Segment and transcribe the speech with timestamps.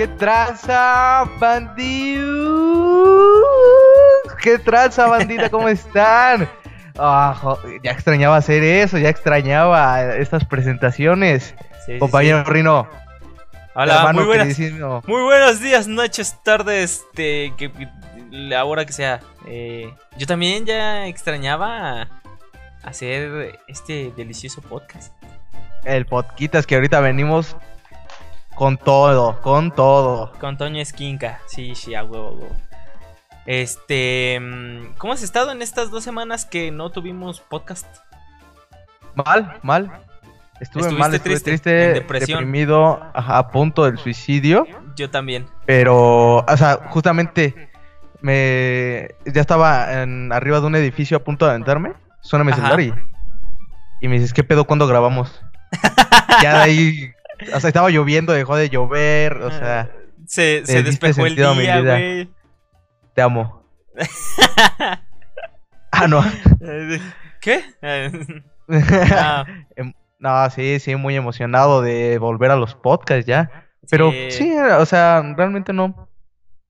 [0.00, 2.24] ¿Qué traza, bandido?
[4.42, 5.50] ¿Qué traza, bandita?
[5.50, 6.48] ¿Cómo están?
[7.02, 11.54] Ah, ya extrañaba hacer eso, ya extrañaba estas presentaciones.
[11.98, 12.88] Compañero Rino.
[13.74, 17.70] Hola, muy, buenas, muy buenos días, noches, tardes, este, que,
[18.30, 19.20] la hora que sea.
[19.46, 22.08] Eh, yo también ya extrañaba
[22.82, 25.14] hacer este delicioso podcast.
[25.84, 27.56] El podcast que ahorita venimos
[28.60, 30.32] con todo, con todo.
[30.38, 32.46] Con Toño Esquinca, sí, sí, a huevo,
[33.46, 37.86] Este, mm, ¿cómo has estado en estas dos semanas que no tuvimos podcast?
[39.14, 39.90] Mal, mal.
[40.60, 44.66] Estuve mal, estuve triste, deprimido, a punto del suicidio.
[44.94, 45.46] Yo también.
[45.64, 47.70] Pero, o sea, justamente
[48.20, 51.94] me ya estaba en, arriba de un edificio a punto de aventarme.
[52.20, 52.92] Suena mi celular y,
[54.02, 55.42] y me dices, ¿qué pedo cuando grabamos?
[56.42, 57.14] ya de ahí
[57.54, 59.90] o sea, estaba lloviendo, dejó de llover, o sea.
[60.26, 62.30] Se, se despejó el día, güey.
[63.14, 63.64] Te amo.
[65.92, 66.22] ah, no.
[67.40, 67.64] ¿Qué?
[67.82, 69.44] Ah.
[69.76, 70.50] Em, no.
[70.50, 73.66] sí, sí, muy emocionado de volver a los podcasts ya.
[73.90, 76.08] Pero sí, o sea, realmente no,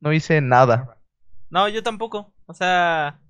[0.01, 0.97] no hice nada.
[1.51, 2.33] No, yo tampoco.
[2.47, 3.21] O sea,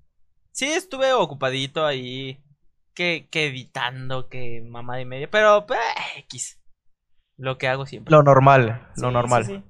[0.51, 2.41] sí estuve ocupadito ahí,
[2.93, 5.79] que, que editando, que mamá y media, pero pues,
[6.17, 6.60] X.
[7.41, 8.11] Lo que hago siempre.
[8.11, 9.63] Lo normal, lo normal.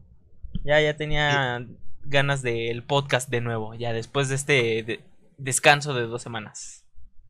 [0.65, 1.65] ya, ya tenía
[2.03, 5.05] ganas del podcast de nuevo, ya después de este
[5.37, 6.83] descanso de dos semanas.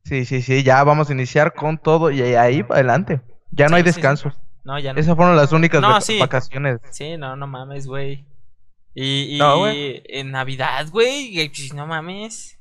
[0.04, 3.20] Sí, sí, sí, ya vamos a iniciar con todo y ahí adelante.
[3.52, 4.32] Ya no hay descanso.
[4.64, 4.98] No, ya no.
[4.98, 5.80] Esas fueron las únicas
[6.18, 6.80] vacaciones.
[6.90, 8.26] Sí, no, no mames, güey.
[8.96, 12.58] Y, en Navidad, güey, pues, no mames.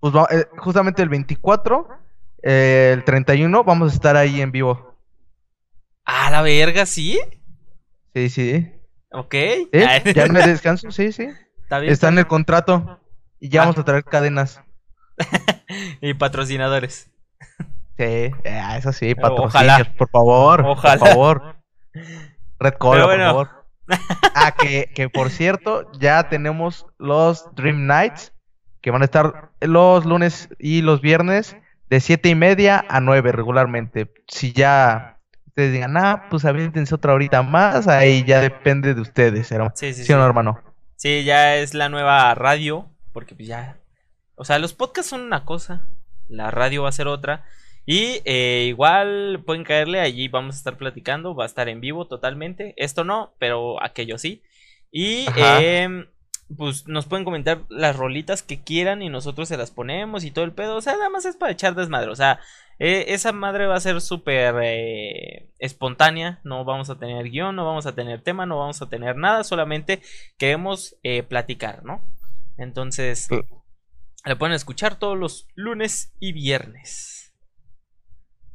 [0.00, 1.88] Pues eh, justamente el 24,
[2.42, 4.91] eh, el 31, vamos a estar ahí en vivo.
[6.04, 7.20] Ah, la verga, ¿sí?
[8.14, 8.72] Sí, sí.
[9.10, 9.34] Ok.
[10.14, 11.28] Ya no descanso, sí, sí.
[11.62, 11.92] Está bien.
[11.92, 13.00] Está en el contrato.
[13.40, 14.60] Y ya vamos a traer cadenas.
[16.00, 17.10] y patrocinadores.
[17.98, 20.64] Sí, eh, eso sí, patrocinadores, por favor.
[20.64, 20.98] Ojalá.
[20.98, 21.56] Por favor.
[22.58, 23.62] Red Cola, por favor.
[24.34, 28.32] Ah, que, que por cierto, ya tenemos los Dream Nights,
[28.80, 31.56] que van a estar los lunes y los viernes
[31.90, 34.10] de siete y media a nueve regularmente.
[34.28, 35.11] Si ya
[35.52, 39.72] ustedes digan, ah, pues aviéntense otra horita más, ahí ya depende de ustedes, hermano.
[39.74, 40.12] Sí, sí, sí.
[40.12, 40.58] no, hermano?
[40.96, 43.76] Sí, ya es la nueva radio, porque pues ya...
[44.34, 45.82] O sea, los podcasts son una cosa,
[46.26, 47.44] la radio va a ser otra.
[47.84, 52.06] Y eh, igual pueden caerle, allí vamos a estar platicando, va a estar en vivo
[52.06, 52.72] totalmente.
[52.78, 54.42] Esto no, pero aquello sí.
[54.90, 56.06] Y eh,
[56.56, 60.44] pues nos pueden comentar las rolitas que quieran y nosotros se las ponemos y todo
[60.44, 60.76] el pedo.
[60.76, 62.10] O sea, nada más es para echar desmadre.
[62.10, 62.40] O sea,
[62.78, 66.40] eh, esa madre va a ser súper eh, espontánea.
[66.44, 69.44] No vamos a tener guion, no vamos a tener tema, no vamos a tener nada.
[69.44, 70.02] Solamente
[70.38, 72.00] queremos eh, platicar, ¿no?
[72.56, 73.28] Entonces,
[74.24, 77.34] le pueden escuchar todos los lunes y viernes.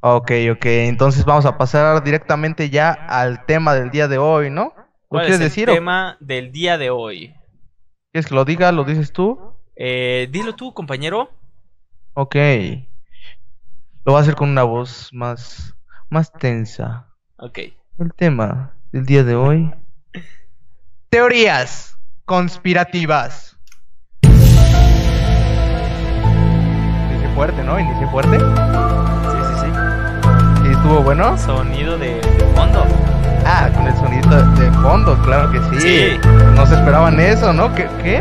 [0.01, 0.65] Ok, ok.
[0.65, 4.73] Entonces vamos a pasar directamente ya al tema del día de hoy, ¿no?
[5.07, 7.33] ¿Cuál es el tema del día de hoy?
[8.11, 8.71] ¿Quieres que lo diga?
[8.71, 9.53] ¿Lo dices tú?
[9.75, 11.29] Eh, dilo tú, compañero.
[12.13, 12.35] Ok.
[14.05, 15.75] Lo voy a hacer con una voz más,
[16.09, 17.07] más tensa.
[17.37, 17.59] Ok.
[17.99, 19.73] El tema del día de hoy.
[21.09, 23.57] Teorías conspirativas.
[27.03, 27.79] Inicie fuerte, ¿no?
[27.79, 28.39] Inicie fuerte.
[28.39, 29.67] Sí, sí, sí.
[30.69, 31.37] ¿Y estuvo bueno?
[31.37, 32.21] Sonido de
[32.55, 32.85] fondo.
[33.49, 35.79] Ah, con el sonido de fondo, claro que sí.
[35.79, 36.27] sí.
[36.53, 37.73] No se esperaban eso, ¿no?
[37.73, 37.87] ¿Qué?
[38.03, 38.19] ¿Qué?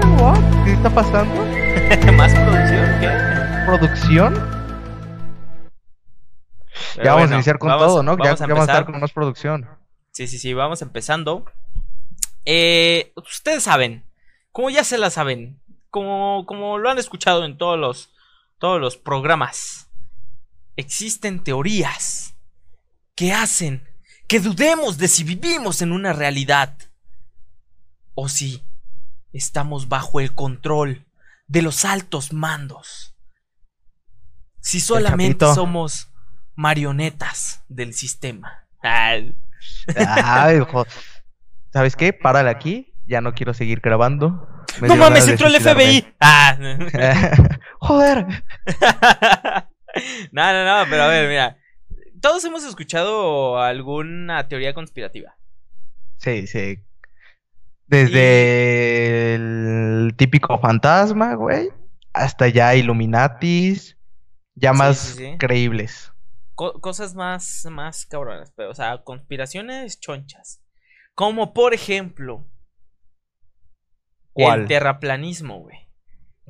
[0.65, 1.35] ¿Qué está pasando?
[2.13, 3.01] ¿Más producción?
[3.01, 3.65] ¿Qué?
[3.67, 4.57] ¿Producción?
[7.03, 8.17] ya vamos a iniciar con todo, ¿no?
[8.19, 9.69] Ya, vamos a estar con más producción.
[10.13, 11.45] Sí, sí, sí, vamos empezando.
[12.45, 14.05] Eh, ustedes saben,
[14.53, 18.15] como ya se la saben, como, como lo han escuchado en todos los,
[18.61, 19.91] todos los programas,
[20.77, 22.37] existen teorías
[23.17, 23.96] que hacen
[24.27, 26.77] que dudemos de si vivimos en una realidad
[28.15, 28.63] o si
[29.33, 31.07] estamos bajo el control
[31.47, 33.15] de los altos mandos.
[34.61, 36.11] Si solamente somos
[36.57, 38.67] marionetas del sistema.
[38.83, 39.35] Ay,
[41.73, 42.13] ¿Sabes qué?
[42.13, 42.93] Párale aquí.
[43.07, 44.49] Ya no quiero seguir grabando.
[44.81, 46.15] no mames, entró el FBI.
[46.21, 46.57] Ah.
[47.79, 48.27] Joder.
[50.33, 51.57] no, no, no, pero a ver, mira
[52.21, 55.37] todos hemos escuchado alguna teoría conspirativa.
[56.19, 56.81] Sí, sí.
[57.87, 61.71] Desde el típico fantasma, güey,
[62.13, 63.97] hasta ya Illuminatis,
[64.55, 66.13] ya más creíbles.
[66.55, 70.63] cosas más, más cabronas, pero, o sea, conspiraciones chonchas.
[71.15, 72.47] Como por ejemplo,
[74.35, 75.89] el terraplanismo, güey.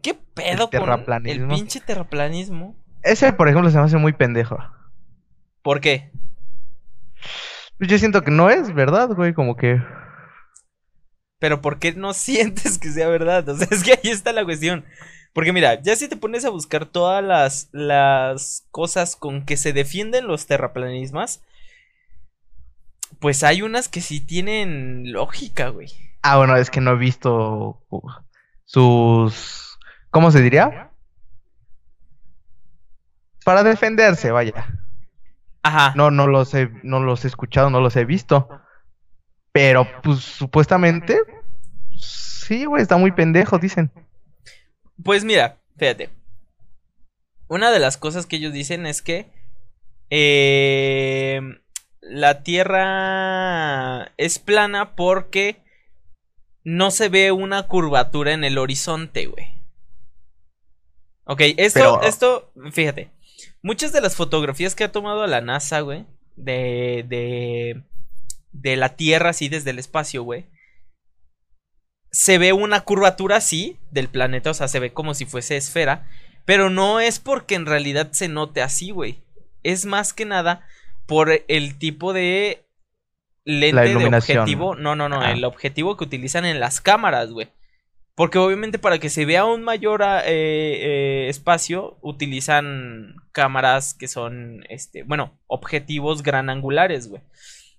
[0.02, 2.76] ¿Qué pedo con el pinche terraplanismo?
[3.02, 4.58] Ese, por ejemplo, se me hace muy pendejo.
[5.66, 6.12] ¿Por qué?
[7.76, 9.82] Pues yo siento que no es verdad, güey, como que...
[11.40, 13.48] Pero ¿por qué no sientes que sea verdad?
[13.48, 14.84] O sea, es que ahí está la cuestión.
[15.32, 19.72] Porque mira, ya si te pones a buscar todas las, las cosas con que se
[19.72, 21.42] defienden los terraplanismas,
[23.18, 25.88] pues hay unas que sí tienen lógica, güey.
[26.22, 27.82] Ah, bueno, es que no he visto
[28.66, 29.80] sus...
[30.10, 30.92] ¿Cómo se diría?
[33.44, 34.85] Para defenderse, vaya.
[35.66, 35.92] Ajá.
[35.96, 38.48] No, no los he, no los he escuchado, no los he visto.
[39.50, 41.18] Pero, pues, supuestamente,
[41.98, 43.90] sí, güey, está muy pendejo, dicen.
[45.02, 46.10] Pues mira, fíjate.
[47.48, 49.28] Una de las cosas que ellos dicen es que
[50.10, 51.40] eh,
[52.00, 55.64] la Tierra es plana porque
[56.62, 59.46] no se ve una curvatura en el horizonte, güey.
[61.24, 63.10] Ok, esto, esto, fíjate.
[63.66, 66.04] Muchas de las fotografías que ha tomado la NASA, güey,
[66.36, 67.82] de, de,
[68.52, 70.46] de la Tierra así desde el espacio, güey,
[72.12, 76.08] se ve una curvatura así del planeta, o sea, se ve como si fuese esfera,
[76.44, 79.18] pero no es porque en realidad se note así, güey.
[79.64, 80.64] Es más que nada
[81.06, 82.64] por el tipo de
[83.44, 84.76] lente de objetivo.
[84.76, 87.48] No, no, no, el objetivo que utilizan en las cámaras, güey.
[88.16, 94.08] Porque obviamente para que se vea un mayor ah, eh, eh, espacio utilizan cámaras que
[94.08, 97.22] son, este, bueno, objetivos gran angulares, güey.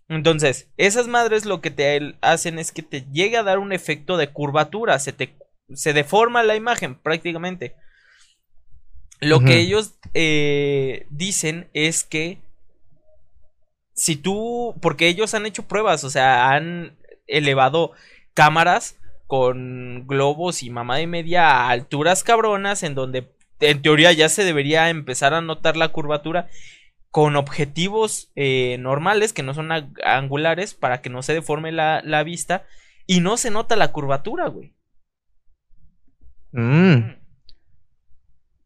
[0.07, 4.15] Entonces, esas madres lo que te hacen es que te llegue a dar un efecto
[4.15, 5.35] de curvatura, se te
[5.73, 7.75] se deforma la imagen prácticamente.
[9.19, 12.37] Lo que ellos eh, dicen es que
[13.93, 16.95] si tú, porque ellos han hecho pruebas, o sea, han
[17.25, 17.93] elevado
[18.35, 18.95] cámaras
[19.27, 23.29] con globos y mamá de media a alturas cabronas en donde
[23.59, 26.49] en teoría ya se debería empezar a notar la curvatura
[27.11, 29.69] con objetivos eh, normales que no son
[30.03, 32.65] angulares para que no se deforme la, vista
[33.05, 34.75] y no se nota la curvatura, güey.
[36.51, 37.15] Mm.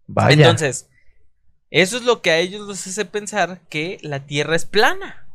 [0.08, 0.34] Vaya.
[0.34, 0.90] Entonces,
[1.70, 5.28] eso es lo que a ellos les hace pensar que la Tierra es plana.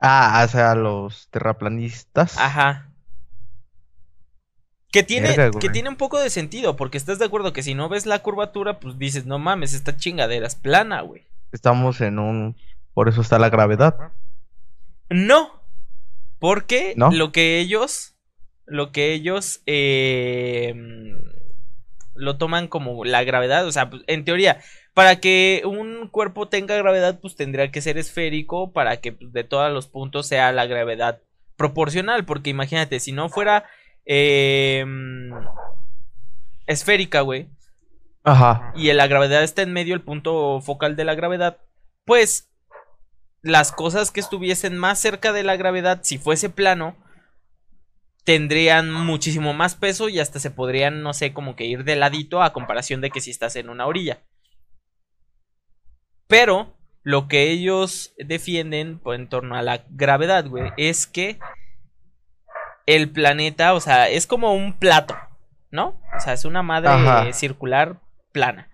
[0.00, 2.38] Ah, hacia los terraplanistas.
[2.38, 2.89] Ajá.
[4.90, 7.88] Que tiene, que tiene un poco de sentido, porque estás de acuerdo que si no
[7.88, 11.22] ves la curvatura, pues dices, no mames, esta chingadera es plana, güey.
[11.52, 12.56] Estamos en un...
[12.92, 14.12] Por eso está la gravedad.
[15.08, 15.62] No.
[16.40, 18.14] Porque lo que ellos...
[18.66, 19.62] Lo que ellos...
[19.66, 20.74] Eh,
[22.20, 23.66] lo toman como la gravedad.
[23.66, 24.60] O sea, pues, en teoría,
[24.94, 29.44] para que un cuerpo tenga gravedad, pues tendría que ser esférico para que pues, de
[29.44, 31.20] todos los puntos sea la gravedad
[31.56, 32.24] proporcional.
[32.24, 33.64] Porque imagínate, si no fuera
[34.12, 34.84] eh,
[36.66, 37.48] esférica, güey.
[38.24, 38.72] Ajá.
[38.74, 41.58] Y la gravedad está en medio, el punto focal de la gravedad.
[42.04, 42.50] Pues
[43.40, 46.96] las cosas que estuviesen más cerca de la gravedad, si fuese plano,
[48.24, 52.42] tendrían muchísimo más peso y hasta se podrían, no sé, como que ir de ladito
[52.42, 54.24] a comparación de que si estás en una orilla.
[56.26, 61.38] Pero lo que ellos defienden en torno a la gravedad, güey, es que
[62.94, 65.16] el planeta, o sea, es como un plato,
[65.70, 66.00] ¿no?
[66.16, 68.00] O sea, es una madre circular
[68.32, 68.68] plana.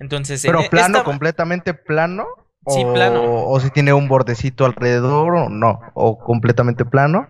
[0.00, 2.26] Entonces, pero plano, completamente plano.
[2.66, 3.22] Sí, plano.
[3.24, 7.28] O si tiene un bordecito alrededor o no, o completamente plano.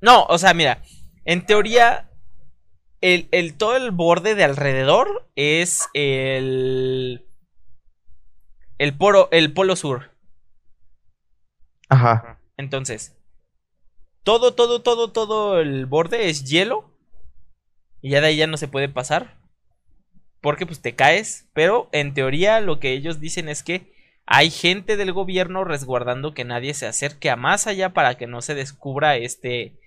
[0.00, 0.82] No, o sea, mira,
[1.24, 2.10] en teoría,
[3.00, 7.26] el, el, todo el borde de alrededor es el.
[8.78, 10.12] El, poro, el polo sur.
[11.88, 12.38] Ajá.
[12.56, 13.15] Entonces,
[14.26, 16.90] todo, todo, todo, todo el borde es hielo.
[18.02, 19.36] Y ya de ahí ya no se puede pasar.
[20.40, 21.46] Porque pues te caes.
[21.52, 23.94] Pero en teoría lo que ellos dicen es que
[24.26, 28.42] hay gente del gobierno resguardando que nadie se acerque a más allá para que no
[28.42, 29.78] se descubra este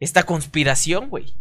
[0.00, 1.34] esta conspiración, güey.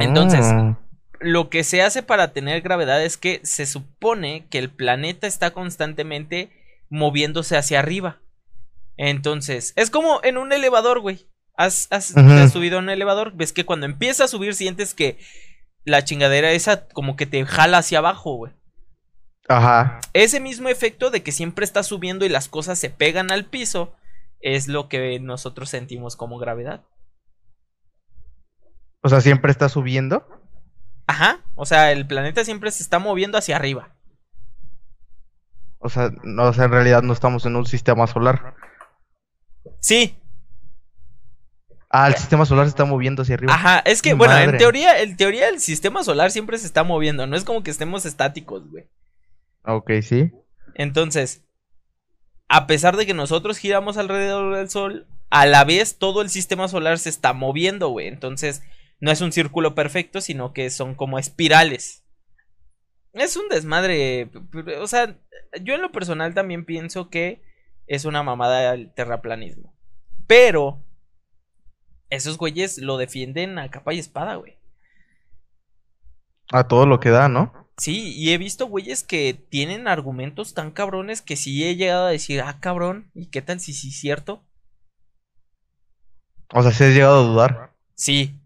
[0.00, 0.78] Entonces, ah.
[1.20, 5.50] lo que se hace para tener gravedad es que se supone que el planeta está
[5.50, 6.48] constantemente
[6.88, 8.18] moviéndose hacia arriba.
[9.02, 11.26] Entonces, es como en un elevador, güey.
[11.56, 11.88] Has,
[12.52, 15.18] subido a un elevador, ves que cuando empieza a subir sientes que
[15.84, 18.52] la chingadera esa como que te jala hacia abajo, güey.
[19.48, 20.00] Ajá.
[20.12, 23.94] Ese mismo efecto de que siempre está subiendo y las cosas se pegan al piso
[24.40, 26.84] es lo que nosotros sentimos como gravedad.
[29.00, 30.28] O sea, siempre está subiendo.
[31.06, 33.94] Ajá, o sea, el planeta siempre se está moviendo hacia arriba.
[35.78, 38.54] O sea, no, o sea, en realidad no estamos en un sistema solar.
[39.80, 40.16] Sí.
[41.88, 43.52] Ah, el sistema solar se está moviendo hacia arriba.
[43.52, 47.26] Ajá, es que, bueno, en teoría, en teoría el sistema solar siempre se está moviendo,
[47.26, 48.84] no es como que estemos estáticos, güey.
[49.64, 50.30] Ok, sí.
[50.74, 51.44] Entonces,
[52.48, 56.68] a pesar de que nosotros giramos alrededor del Sol, a la vez todo el sistema
[56.68, 58.06] solar se está moviendo, güey.
[58.06, 58.62] Entonces,
[59.00, 62.04] no es un círculo perfecto, sino que son como espirales.
[63.12, 64.30] Es un desmadre.
[64.80, 65.16] O sea,
[65.62, 67.42] yo en lo personal también pienso que
[67.90, 69.74] es una mamada el terraplanismo.
[70.28, 70.80] Pero
[72.08, 74.58] esos güeyes lo defienden a capa y espada, güey.
[76.52, 77.52] A todo lo que da, ¿no?
[77.78, 82.10] Sí, y he visto güeyes que tienen argumentos tan cabrones que sí he llegado a
[82.10, 84.44] decir, ah, cabrón, ¿y qué tal si sí es cierto?
[86.54, 87.74] O sea, si has llegado a dudar.
[87.96, 88.38] Sí.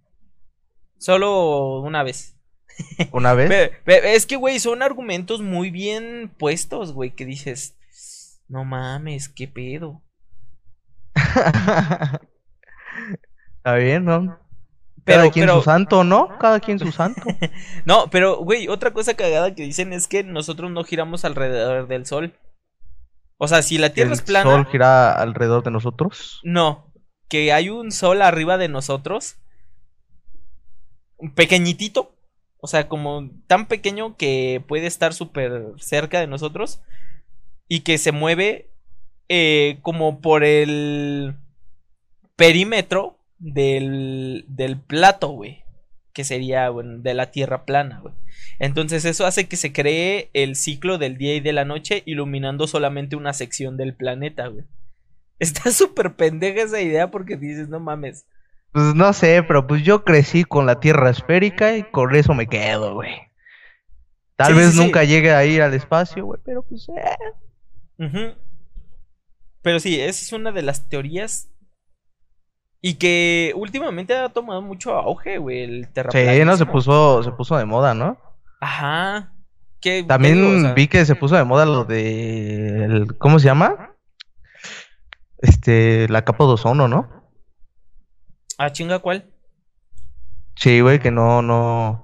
[0.96, 2.34] Solo una vez.
[3.12, 3.72] ¿Una vez?
[3.84, 7.76] es que, güey, son argumentos muy bien puestos, güey, que dices,
[8.48, 10.02] no mames, qué pedo.
[13.56, 14.38] Está bien, ¿no?
[15.04, 16.38] Pero, Cada quien su santo, ¿no?
[16.38, 17.22] Cada quien su santo.
[17.84, 22.06] no, pero, güey, otra cosa cagada que dicen es que nosotros no giramos alrededor del
[22.06, 22.34] sol.
[23.36, 24.48] O sea, si la Tierra es plana.
[24.48, 26.40] ¿El sol gira alrededor de nosotros?
[26.42, 26.90] No,
[27.28, 29.36] que hay un sol arriba de nosotros.
[31.34, 32.14] Pequeñitito.
[32.58, 36.80] O sea, como tan pequeño que puede estar súper cerca de nosotros.
[37.68, 38.70] Y que se mueve
[39.28, 41.36] eh, como por el
[42.36, 45.64] perímetro del, del plato, güey.
[46.12, 48.14] Que sería, bueno, de la Tierra plana, güey.
[48.58, 52.66] Entonces eso hace que se cree el ciclo del día y de la noche iluminando
[52.66, 54.64] solamente una sección del planeta, güey.
[55.38, 58.26] Está súper pendeja esa idea porque dices, no mames.
[58.72, 62.46] Pues no sé, pero pues yo crecí con la Tierra esférica y con eso me
[62.46, 63.14] quedo, güey.
[64.36, 66.88] Tal vez nunca llegue a ir al espacio, güey, pero pues...
[66.88, 67.16] Eh.
[67.96, 71.50] Pero sí, esa es una de las teorías
[72.80, 76.34] y que últimamente ha tomado mucho auge, güey, el terraplanismo.
[76.34, 78.18] Sí, no, se puso, se puso de moda, ¿no?
[78.60, 79.32] Ajá.
[80.06, 83.06] También vi que se puso de moda lo de...
[83.18, 83.94] ¿Cómo se llama?
[85.38, 87.30] Este, la capa de ozono, ¿no?
[88.56, 89.30] Ah, chinga, ¿cuál?
[90.56, 92.03] Sí, güey, que no, no...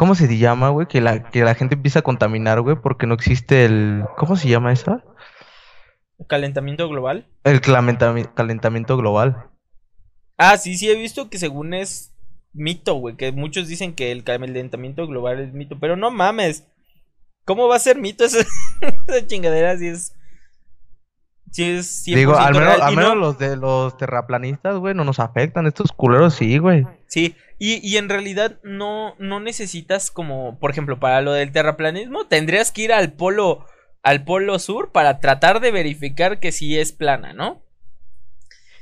[0.00, 0.86] ¿Cómo se llama, güey?
[0.86, 4.04] Que la, que la gente empieza a contaminar, güey, porque no existe el...
[4.16, 5.04] ¿Cómo se llama esa?
[6.26, 7.28] ¿Calentamiento global?
[7.44, 9.50] El calentamiento global.
[10.38, 12.14] Ah, sí, sí, he visto que según es
[12.54, 13.18] mito, güey.
[13.18, 15.78] Que muchos dicen que el calentamiento global es mito.
[15.78, 16.66] Pero no mames.
[17.44, 18.46] ¿Cómo va a ser mito esa,
[19.26, 20.16] chingadera si es.
[21.56, 22.54] Es Digo, al
[22.94, 25.66] menos, los de los terraplanistas, güey, no nos afectan.
[25.66, 26.86] Estos culeros sí, güey.
[27.06, 32.26] Sí, y, y en realidad no, no necesitas como, por ejemplo, para lo del terraplanismo,
[32.26, 33.66] tendrías que ir al polo,
[34.02, 37.62] al polo sur para tratar de verificar que sí es plana, ¿no?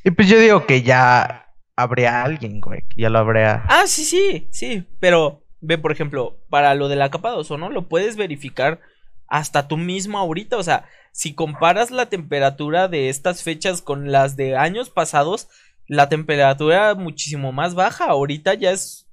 [0.05, 3.65] Y pues yo digo que ya habría alguien, güey, ya lo habría.
[3.69, 7.71] Ah, sí, sí, sí, pero ve, por ejemplo, para lo de la capa de ozono
[7.71, 8.81] lo puedes verificar
[9.29, 14.37] hasta tú mismo ahorita, o sea, si comparas la temperatura de estas fechas con las
[14.37, 15.49] de años pasados,
[15.87, 19.09] la temperatura muchísimo más baja, ahorita ya es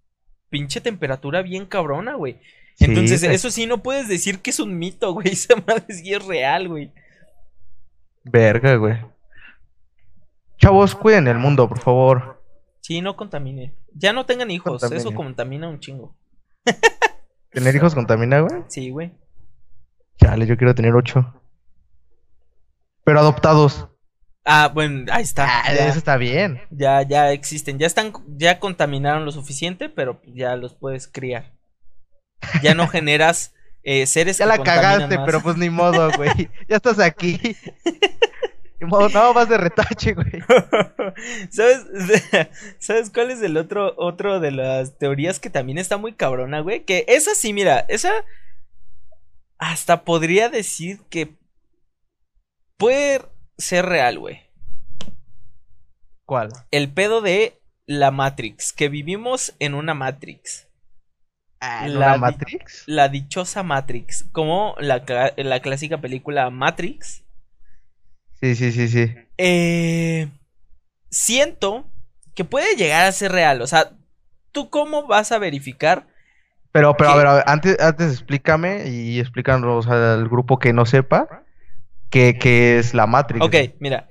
[0.50, 2.40] pinche temperatura bien cabrona, güey.
[2.80, 6.26] Entonces, eso sí no puedes decir que es un mito, güey, esa madre sí es
[6.26, 6.92] real, güey.
[8.24, 8.98] Verga, güey.
[10.58, 12.42] Chavos, cuiden el mundo, por favor.
[12.82, 13.74] Sí, no contamine.
[13.94, 16.16] Ya no tengan hijos, eso contamina un chingo.
[17.52, 18.64] ¿Tener hijos contamina, güey?
[18.68, 19.12] Sí, güey.
[20.18, 21.42] Chale, yo quiero tener ocho.
[23.04, 23.88] Pero adoptados.
[24.46, 25.64] Ah, bueno, ahí está.
[25.64, 26.62] Ah, eso está bien.
[26.70, 27.80] Ya, ya existen.
[27.80, 31.54] Ya están, ya contaminaron lo suficiente, pero ya los puedes criar.
[32.62, 33.54] Ya no generas
[33.88, 36.50] eh, seres ya la cagaste, pero pues ni modo, güey.
[36.68, 37.56] ya estás aquí.
[38.82, 40.32] no, vas de retache, güey.
[41.50, 41.86] ¿Sabes?
[42.80, 46.84] ¿Sabes cuál es el otro, otro de las teorías que también está muy cabrona, güey?
[46.84, 48.12] Que esa sí, mira, esa
[49.58, 51.36] hasta podría decir que
[52.78, 53.22] puede
[53.58, 54.42] ser real, güey.
[56.26, 56.50] ¿Cuál?
[56.72, 60.68] El pedo de la Matrix, que vivimos en una Matrix.
[61.60, 62.84] Ah, ¿La Matrix?
[62.86, 65.04] La dichosa Matrix, como la,
[65.38, 67.26] la clásica película Matrix
[68.42, 69.16] Sí, sí, sí, sí.
[69.38, 70.28] Eh,
[71.10, 71.90] siento
[72.34, 73.62] que puede llegar a ser real.
[73.62, 73.92] O sea,
[74.52, 76.08] ¿tú cómo vas a verificar?
[76.76, 81.46] Pero, pero, a, ver, antes, antes explícame y explícanos al grupo que no sepa
[82.10, 83.46] qué, qué es la Matrix.
[83.46, 84.10] Ok, mira.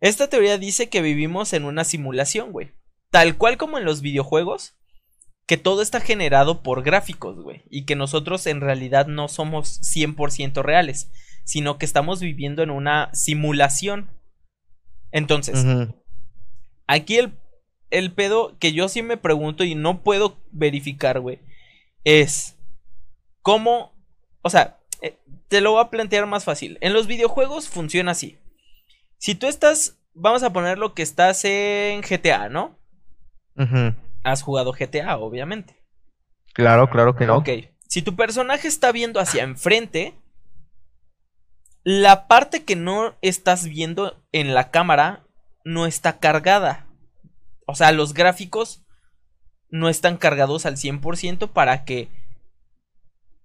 [0.00, 2.72] Esta teoría dice que vivimos en una simulación, güey.
[3.10, 4.76] Tal cual como en los videojuegos,
[5.46, 7.64] que todo está generado por gráficos, güey.
[7.70, 11.10] Y que nosotros en realidad no somos 100% reales
[11.44, 14.10] sino que estamos viviendo en una simulación.
[15.12, 15.64] Entonces,
[16.86, 17.32] Aquí el,
[17.90, 21.38] el pedo que yo sí me pregunto y no puedo verificar, güey,
[22.04, 22.56] es
[23.42, 23.94] cómo,
[24.42, 25.18] o sea, eh,
[25.48, 26.78] te lo voy a plantear más fácil.
[26.80, 28.38] En los videojuegos funciona así.
[29.18, 32.78] Si tú estás, vamos a poner lo que estás en GTA, ¿no?
[34.22, 35.82] Has jugado GTA, obviamente.
[36.52, 37.36] Claro, claro que no.
[37.36, 37.48] Ok.
[37.88, 40.14] Si tu personaje está viendo hacia enfrente,
[41.84, 45.26] la parte que no estás viendo en la cámara
[45.64, 46.86] no está cargada.
[47.66, 48.83] O sea, los gráficos
[49.74, 52.08] no están cargados al 100% para que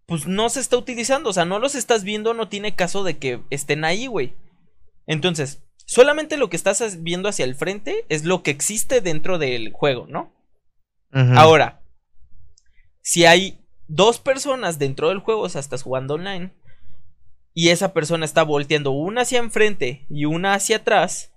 [0.05, 3.17] pues no se está utilizando, o sea, no los estás viendo, no tiene caso de
[3.17, 4.35] que estén ahí, güey.
[5.07, 9.71] Entonces, solamente lo que estás viendo hacia el frente es lo que existe dentro del
[9.71, 10.31] juego, ¿no?
[11.11, 11.81] Ahora,
[13.01, 16.53] si hay dos personas dentro del juego, o sea, estás jugando online,
[17.55, 21.33] y esa persona está volteando una hacia enfrente y una hacia atrás,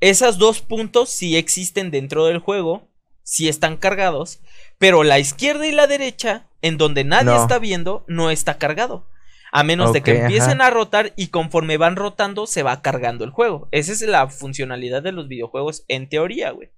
[0.00, 2.91] esas dos puntos sí existen dentro del juego,
[3.22, 4.40] sí están cargados,
[4.78, 9.08] pero la izquierda y la derecha, en donde nadie está viendo, no está cargado.
[9.54, 13.30] A menos de que empiecen a rotar y conforme van rotando se va cargando el
[13.30, 13.68] juego.
[13.70, 16.70] Esa es la funcionalidad de los videojuegos en teoría, güey.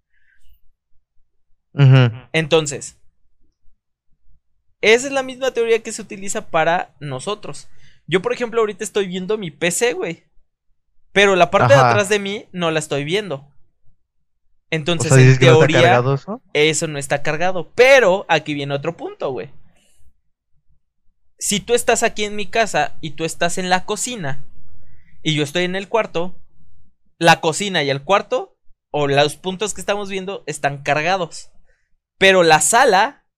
[2.33, 3.01] Entonces,
[4.81, 7.69] esa es la misma teoría que se utiliza para nosotros.
[8.07, 10.25] Yo, por ejemplo, ahorita estoy viendo mi PC, güey.
[11.13, 13.54] Pero la parte de atrás de mí no la estoy viendo.
[14.75, 16.03] Entonces, en teoría,
[16.53, 16.87] eso?
[16.89, 17.71] no está cargado.
[17.77, 19.53] Pero aquí viene otro punto, güey.
[21.39, 24.45] Si tú estás aquí en mi casa y tú estás en la cocina
[25.23, 26.41] y yo estoy en el cuarto,
[27.19, 28.59] la cocina y el cuarto,
[28.91, 31.53] o los puntos que estamos viendo, están cargados.
[32.19, 33.29] Pero la sala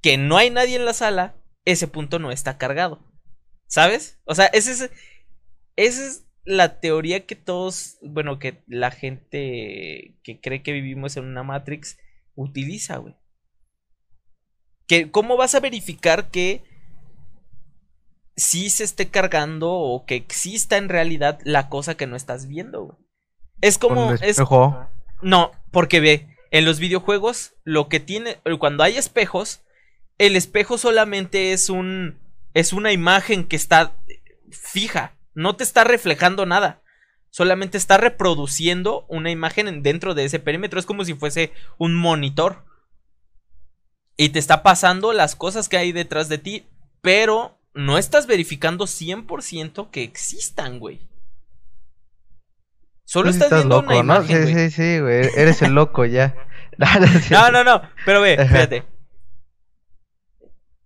[0.00, 3.04] que no hay nadie en la sala, ese punto no está cargado.
[3.68, 4.18] ¿Sabes?
[4.24, 4.90] O sea, ese es,
[5.76, 11.24] esa es la teoría que todos, bueno, que la gente que cree que vivimos en
[11.24, 11.98] una Matrix
[12.34, 13.14] utiliza, güey.
[14.86, 16.64] Que, ¿Cómo vas a verificar que
[18.36, 22.84] sí se esté cargando o que exista en realidad la cosa que no estás viendo,
[22.84, 22.98] güey?
[23.60, 24.12] Es como...
[24.14, 24.38] Es,
[25.22, 29.62] no, porque ve, en los videojuegos lo que tiene, cuando hay espejos,
[30.18, 32.20] el espejo solamente es un
[32.54, 33.96] es una imagen que está
[34.50, 36.82] fija, no te está reflejando nada.
[37.30, 40.78] Solamente está reproduciendo una imagen dentro de ese perímetro.
[40.78, 42.64] Es como si fuese un monitor.
[44.16, 46.66] Y te está pasando las cosas que hay detrás de ti.
[47.00, 51.08] Pero no estás verificando 100% que existan, güey.
[53.04, 54.46] Solo estás, viendo loco, una imagen, ¿no?
[54.46, 55.28] Sí, sí, sí, güey.
[55.36, 56.34] Eres el loco ya.
[57.30, 57.82] no, no, no.
[58.04, 58.84] Pero ve, fíjate.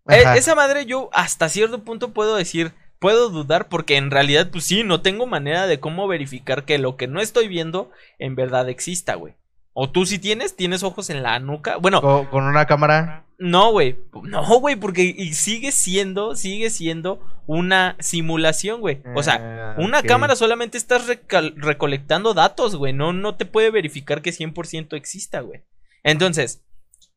[0.09, 4.65] E, esa madre yo hasta cierto punto puedo decir, puedo dudar porque en realidad pues
[4.65, 8.69] sí, no tengo manera de cómo verificar que lo que no estoy viendo en verdad
[8.69, 9.35] exista, güey.
[9.79, 11.77] O tú si tienes, tienes ojos en la nuca.
[11.77, 13.27] Bueno, con, una cámara.
[13.39, 13.99] No, güey.
[14.23, 19.03] No, güey, porque sigue siendo, sigue siendo una simulación, güey.
[19.15, 22.95] O sea, ah, una cámara solamente estás recolectando datos, güey.
[22.95, 25.65] No, no te puede verificar que 100% exista, güey.
[26.03, 26.63] Entonces,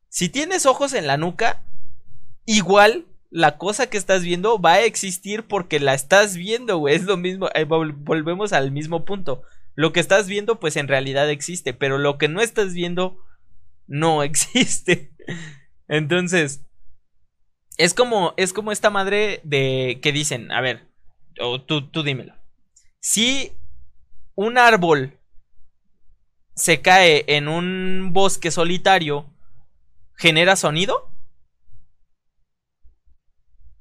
[0.10, 1.64] si tienes ojos en la nuca,
[2.46, 6.96] igual la cosa que estás viendo va a existir porque la estás viendo, güey.
[6.96, 9.44] Es lo mismo, eh, volvemos al mismo punto.
[9.76, 13.24] Lo que estás viendo, pues en realidad existe, pero lo que no estás viendo,
[13.88, 15.12] no existe.
[15.88, 16.66] Entonces,
[17.78, 20.88] es como, es como esta madre de que dicen, a ver,
[21.68, 22.34] tú, tú dímelo.
[23.00, 23.54] Si
[24.36, 25.18] un árbol
[26.56, 29.26] se cae en un bosque solitario,
[30.18, 31.10] ¿genera sonido?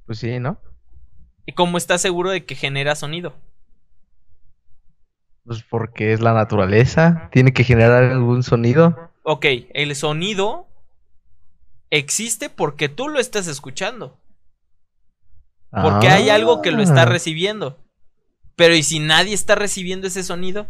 [0.08, 0.58] Pues sí, ¿no?
[1.44, 3.34] ¿Y cómo estás seguro de que genera sonido?
[5.44, 9.12] Pues porque es la naturaleza, tiene que generar algún sonido.
[9.22, 9.44] Ok,
[9.74, 10.66] el sonido
[11.90, 14.18] existe porque tú lo estás escuchando.
[15.70, 17.06] Porque hay algo que lo está ah.
[17.06, 17.78] recibiendo.
[18.56, 20.68] Pero ¿y si nadie está recibiendo ese sonido?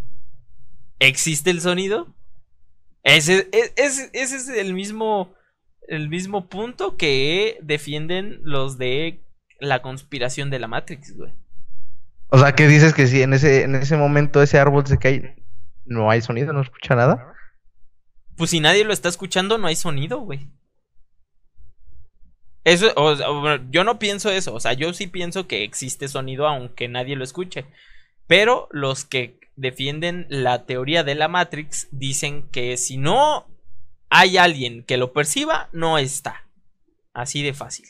[0.99, 2.09] ¿Existe el sonido?
[3.05, 5.33] Ese, e, ese es el mismo,
[5.87, 9.23] el mismo punto que defienden los de
[9.59, 11.33] la conspiración de la Matrix, güey.
[12.29, 15.43] O sea, ¿qué dices que si en ese, en ese momento ese árbol se cae,
[15.85, 17.35] no hay sonido, no escucha nada?
[18.37, 20.51] Pues si nadie lo está escuchando, no hay sonido, güey.
[22.65, 22.93] Eso,
[23.71, 27.25] yo no pienso eso, o sea, yo sí pienso que existe sonido aunque nadie lo
[27.25, 27.65] escuche.
[28.27, 33.47] Pero los que defienden la teoría de la Matrix dicen que si no
[34.11, 36.45] hay alguien que lo perciba, no está.
[37.15, 37.87] Así de fácil.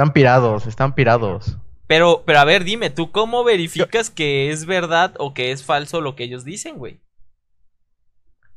[0.00, 1.58] Están pirados, están pirados.
[1.86, 6.00] Pero, pero a ver, dime, ¿tú cómo verificas que es verdad o que es falso
[6.00, 7.02] lo que ellos dicen, güey?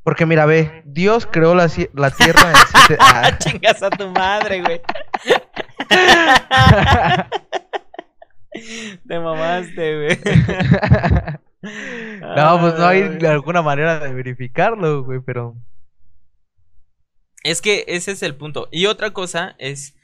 [0.03, 2.55] Porque mira, ve, Dios creó la, la tierra en
[2.87, 2.97] siete...
[2.97, 3.37] Ah.
[3.39, 4.79] Chingas a tu madre, güey.
[9.05, 10.17] Te mamaste, güey.
[12.21, 15.57] no, pues no hay alguna manera de verificarlo, güey, pero...
[17.43, 18.69] Es que ese es el punto.
[18.71, 19.97] Y otra cosa es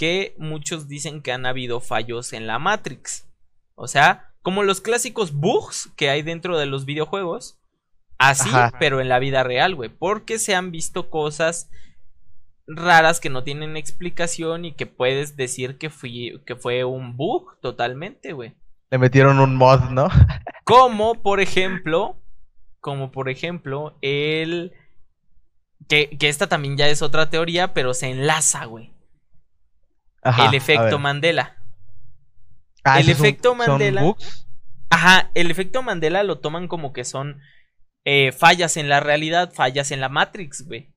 [0.00, 3.28] que muchos dicen que han habido fallos en la Matrix.
[3.74, 7.60] O sea, como los clásicos bugs que hay dentro de los videojuegos.
[8.16, 9.90] Así, pero en la vida real, güey.
[9.90, 11.70] Porque se han visto cosas
[12.66, 15.90] raras que no tienen explicación y que puedes decir que,
[16.46, 18.54] que fue un bug totalmente, güey.
[18.90, 20.08] Le metieron un mod, ¿no?
[20.64, 22.16] como por ejemplo,
[22.80, 24.72] como por ejemplo, el...
[25.88, 28.94] Que, que esta también ya es otra teoría, pero se enlaza, güey.
[30.22, 31.56] El efecto Mandela.
[32.84, 34.14] Ah, el efecto Mandela.
[34.90, 37.40] Ajá, el efecto Mandela lo toman como que son
[38.04, 40.92] eh, fallas en la realidad, fallas en la Matrix, güey.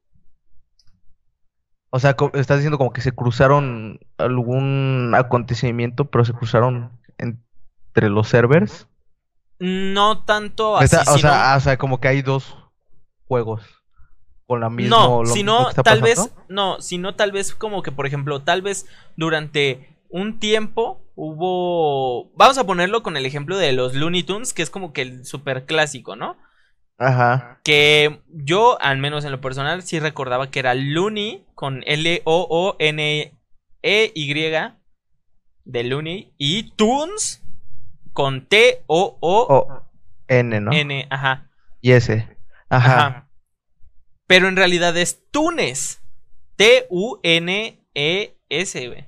[1.89, 8.27] O sea, estás diciendo como que se cruzaron algún acontecimiento, pero se cruzaron entre los
[8.29, 8.87] servers.
[9.59, 12.57] No tanto así, o, sea, o sea, como que hay dos
[13.27, 13.82] juegos
[14.47, 14.97] con la misma.
[14.97, 19.97] No, sino tal vez, no, sino tal vez como que, por ejemplo, tal vez durante
[20.09, 24.69] un tiempo hubo, vamos a ponerlo con el ejemplo de los Looney Tunes, que es
[24.69, 26.37] como que el super clásico, ¿no?
[26.97, 27.59] Ajá.
[27.63, 33.33] Que yo, al menos en lo personal, sí recordaba que era Looney con L-O-O-N-E-Y
[35.65, 37.41] de Looney y Toons
[38.13, 39.81] con T-O-O-N,
[40.61, 40.71] ¿no?
[40.71, 41.49] N, ajá.
[41.81, 42.37] Y S.
[42.69, 43.22] Ajá.
[44.27, 46.01] Pero en realidad es Tunes.
[46.55, 46.87] T-U-N-E-S,
[48.87, 49.05] güey.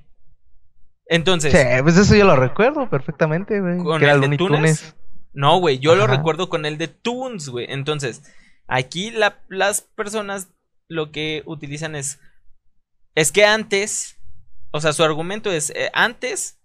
[1.06, 1.52] Entonces.
[1.52, 3.78] Sí, pues eso yo lo recuerdo perfectamente, güey.
[3.78, 4.94] Con el de Tunes.
[5.32, 7.66] No, güey, yo lo recuerdo con el de Toons, güey.
[7.68, 8.22] Entonces,
[8.68, 9.12] aquí
[9.48, 10.48] las personas
[10.88, 12.20] lo que utilizan es.
[13.14, 14.18] Es que antes.
[14.72, 15.70] O sea, su argumento es.
[15.70, 16.58] Eh, antes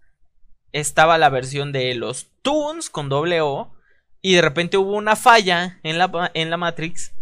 [0.72, 3.74] estaba la versión de los Toons con doble O.
[4.22, 7.14] Y de repente hubo una falla en la, en la Matrix.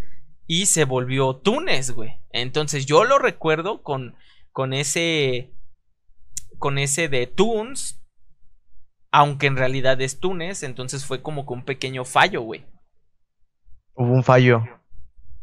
[0.50, 2.20] Y se volvió Tunes, güey.
[2.32, 4.16] Entonces yo lo recuerdo con,
[4.52, 5.54] con ese.
[6.58, 8.00] Con ese de Toons
[9.12, 12.66] aunque en realidad es Túnez, entonces fue como que un pequeño fallo, güey.
[13.96, 14.64] Hubo un fallo.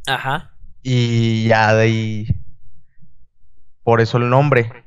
[0.07, 0.55] Ajá.
[0.83, 2.27] Y ya de ahí.
[3.83, 4.85] Por eso el nombre.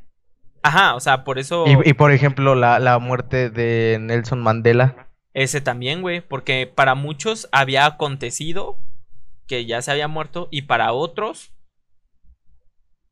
[0.64, 1.66] Ajá, o sea, por eso.
[1.68, 5.08] Y, por ejemplo, la, la, muerte de Nelson Mandela.
[5.34, 6.22] Ese también, güey.
[6.22, 8.78] Porque para muchos había acontecido
[9.50, 10.48] que ya se había muerto.
[10.52, 11.52] Y para otros.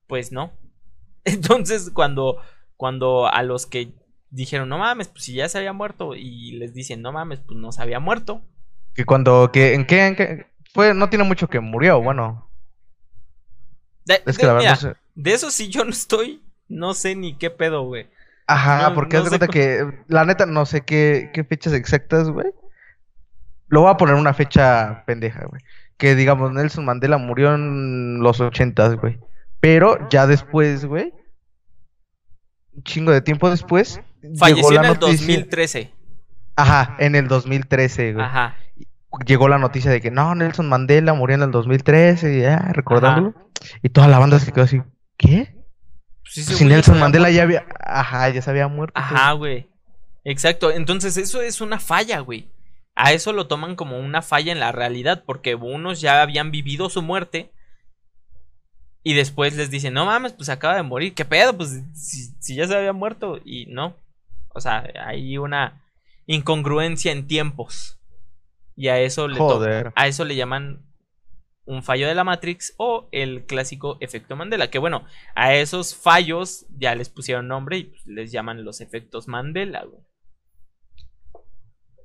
[0.07, 0.53] Pues no.
[1.25, 2.37] Entonces, cuando.
[2.77, 3.91] Cuando a los que
[4.29, 6.15] dijeron, no mames, pues si ya se había muerto.
[6.15, 8.41] Y les dicen, no mames, pues no se había muerto.
[8.93, 10.45] Que cuando, que, ¿en qué, en qué?
[10.73, 12.51] Fue, no tiene mucho que murió, bueno.
[14.05, 17.49] De, es que la verdad de eso sí yo no estoy, no sé ni qué
[17.49, 18.07] pedo, güey.
[18.45, 22.47] Ajá, porque haz de cuenta que, la neta, no sé qué, qué fechas exactas, güey.
[23.67, 25.61] Lo voy a poner una fecha pendeja, güey.
[25.97, 29.19] Que digamos, Nelson Mandela murió en los ochentas, güey.
[29.59, 31.13] Pero ya después, güey,
[32.73, 33.99] un chingo de tiempo después,
[34.37, 35.93] Falleció en el 2013.
[36.55, 38.25] Ajá, en el 2013, güey.
[38.25, 38.55] Ajá.
[39.25, 43.33] Llegó la noticia de que no, Nelson Mandela murió en el 2013, ya, recordándolo.
[43.81, 44.81] Y toda la banda se quedó así,
[45.17, 45.55] ¿qué?
[46.23, 48.99] Pues si Nelson Mandela ya había, ajá, ya se había muerto.
[48.99, 49.69] Ajá, güey.
[50.23, 52.51] Exacto, entonces eso es una falla, güey.
[52.99, 56.89] A eso lo toman como una falla en la realidad, porque unos ya habían vivido
[56.89, 57.51] su muerte
[59.03, 61.13] y después les dicen, no mames, pues acaba de morir.
[61.13, 61.55] ¿Qué pedo?
[61.55, 63.39] Pues si, si, ya se había muerto.
[63.45, 63.95] Y no.
[64.49, 65.81] O sea, hay una
[66.25, 67.97] incongruencia en tiempos.
[68.75, 69.39] Y a eso le,
[69.95, 70.85] a eso le llaman
[71.65, 74.69] un fallo de la Matrix o el clásico efecto Mandela.
[74.69, 75.05] Que bueno,
[75.35, 79.85] a esos fallos ya les pusieron nombre y pues, les llaman los efectos Mandela,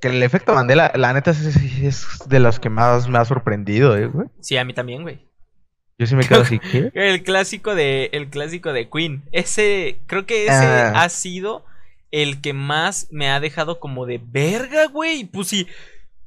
[0.03, 4.09] Que el efecto Mandela, la neta, es, de los que más me ha sorprendido, ¿eh,
[4.09, 4.27] güey.
[4.41, 5.29] Sí, a mí también, güey.
[5.97, 6.91] Yo sí me quedo así, ¿qué?
[6.93, 9.23] El clásico de, el clásico de Queen.
[9.31, 11.05] Ese, creo que ese ah.
[11.05, 11.65] ha sido
[12.11, 15.23] el que más me ha dejado como de verga, güey.
[15.23, 15.69] Pues sí,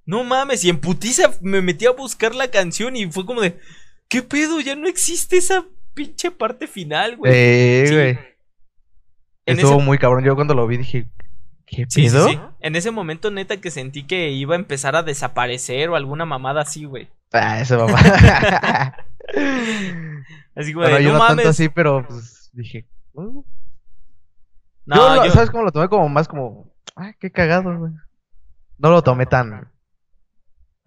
[0.06, 3.60] no mames, y en putiza me metí a buscar la canción y fue como de,
[4.08, 4.62] ¿qué pedo?
[4.62, 7.34] Ya no existe esa pinche parte final, güey.
[7.36, 8.20] Eh, güey.
[9.46, 10.24] Estuvo muy cabrón.
[10.24, 11.10] Yo cuando lo vi dije,
[11.66, 12.30] ¿qué pedo?
[12.30, 16.26] Sí, En ese momento, neta, que sentí que iba a empezar a desaparecer o alguna
[16.26, 17.10] mamada así, güey.
[17.32, 17.98] Ah, esa mamá.
[20.56, 23.44] así como de, yo no, tanto así, pero pues dije, uh".
[24.86, 25.90] No, yo, ¿sabes cómo lo tomé?
[25.90, 27.92] Como más como, ay, qué cagado, güey.
[28.78, 29.72] No lo tomé tan.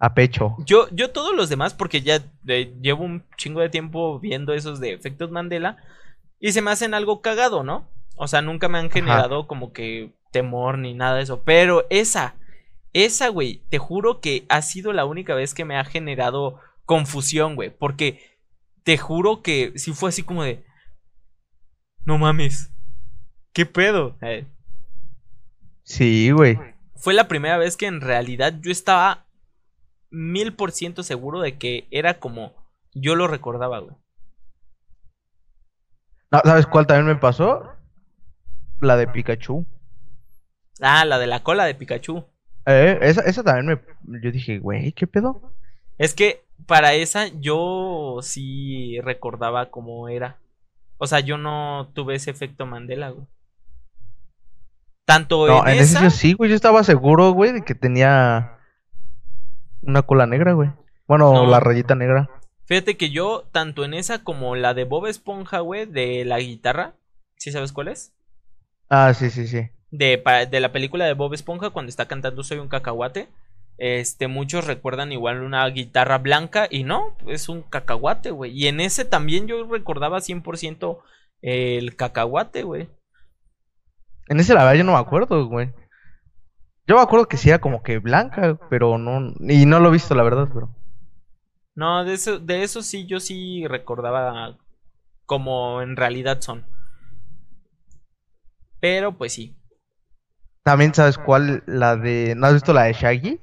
[0.01, 0.55] A pecho.
[0.65, 4.93] Yo, yo todos los demás, porque ya llevo un chingo de tiempo viendo esos de
[4.93, 5.75] efectos Mandela.
[6.39, 7.85] Y se me hacen algo cagado, ¿no?
[8.15, 11.43] O sea, nunca me han generado como que temor ni nada de eso.
[11.43, 12.35] Pero esa,
[12.93, 17.55] esa, güey, te juro que ha sido la única vez que me ha generado confusión,
[17.55, 17.69] güey.
[17.69, 18.37] Porque
[18.83, 20.63] te juro que si fue así como de...
[22.05, 22.71] No mames.
[23.53, 24.17] ¿Qué pedo?
[24.21, 24.47] Eh.
[25.83, 26.57] Sí, güey.
[26.95, 29.25] Fue la primera vez que en realidad yo estaba
[30.11, 32.53] mil por ciento seguro de que era como
[32.93, 33.95] yo lo recordaba, güey.
[36.31, 37.63] ¿Sabes cuál también me pasó?
[38.79, 39.65] La de Pikachu.
[40.81, 42.25] Ah, la de la cola de Pikachu.
[42.65, 44.21] Eh, esa, esa también me.
[44.21, 45.53] Yo dije, güey, ¿qué pedo?
[45.97, 50.37] Es que para esa yo sí recordaba cómo era.
[50.97, 53.25] O sea, yo no tuve ese efecto Mandela, güey.
[55.05, 56.09] Tanto no, en, esa...
[56.09, 56.49] sí, güey.
[56.49, 58.57] Yo estaba seguro, güey, de que tenía
[59.81, 60.71] una cola negra, güey.
[61.07, 62.29] Bueno, la rayita negra.
[62.65, 66.93] Fíjate que yo, tanto en esa como la de Bob Esponja, güey, de la guitarra.
[67.37, 68.13] ¿Sí sabes cuál es?
[68.89, 69.69] Ah, sí, sí, sí.
[69.91, 73.29] De, de la película de Bob Esponja, cuando está cantando Soy un cacahuate.
[73.79, 78.51] Este, muchos recuerdan igual una guitarra blanca y no, es un cacahuate, güey.
[78.51, 80.99] Y en ese también yo recordaba 100%
[81.41, 82.89] el cacahuate, güey.
[84.27, 85.73] En ese la verdad yo no me acuerdo, güey.
[86.87, 89.93] Yo me acuerdo que sí era como que blanca, pero no, y no lo he
[89.93, 90.75] visto la verdad, pero.
[91.75, 94.57] No, de eso, de eso sí, yo sí recordaba
[95.25, 96.65] como en realidad son.
[98.81, 99.58] Pero pues sí.
[100.63, 102.35] También sabes cuál, la de...
[102.35, 103.39] ¿No has visto la de Shaggy?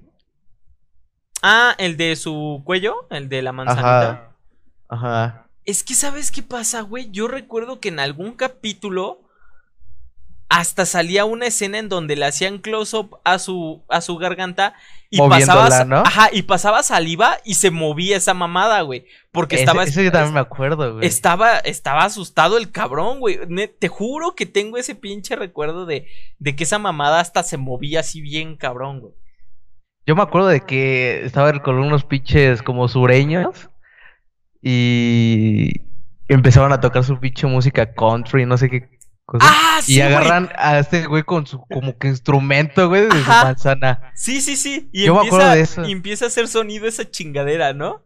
[1.42, 4.36] Ah, el de su cuello, el de la manzanita.
[4.88, 5.48] Ajá.
[5.64, 7.10] Es que, ¿sabes qué pasa, güey?
[7.10, 9.25] Yo recuerdo que en algún capítulo
[10.48, 14.74] hasta salía una escena en donde le hacían close-up a su, a su garganta
[15.10, 15.66] y pasaba,
[16.04, 19.06] ajá, y pasaba saliva y se movía esa mamada, güey.
[19.32, 19.84] Porque estaba.
[19.84, 21.06] Eso yo también me acuerdo, güey.
[21.06, 23.38] Estaba, estaba asustado el cabrón, güey.
[23.78, 26.06] Te juro que tengo ese pinche recuerdo de,
[26.38, 29.14] de que esa mamada hasta se movía así bien cabrón, güey.
[30.06, 33.68] Yo me acuerdo de que estaba con unos pinches como sureños
[34.62, 35.72] y
[36.28, 38.95] empezaban a tocar su pinche música country, no sé qué
[39.40, 44.12] Ah, y agarran a este güey con su como que instrumento, güey, de su manzana.
[44.14, 44.88] Sí, sí, sí.
[44.92, 45.84] Y Yo empieza, me acuerdo de eso.
[45.84, 48.04] Y empieza a hacer sonido esa chingadera, ¿no?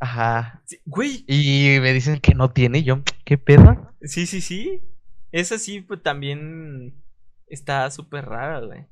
[0.00, 0.62] Ajá.
[0.84, 1.24] güey.
[1.26, 3.92] Y me dicen que no tiene, yo, ¿qué pedo?
[4.02, 4.82] Sí, sí, sí.
[5.30, 7.02] Esa sí, pues también
[7.46, 8.86] está súper rara, güey.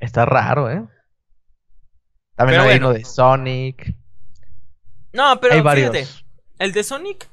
[0.00, 0.86] Está raro, ¿eh?
[2.36, 3.96] También hay uno de Sonic.
[5.12, 6.06] No, pero fíjate,
[6.58, 7.28] el de Sonic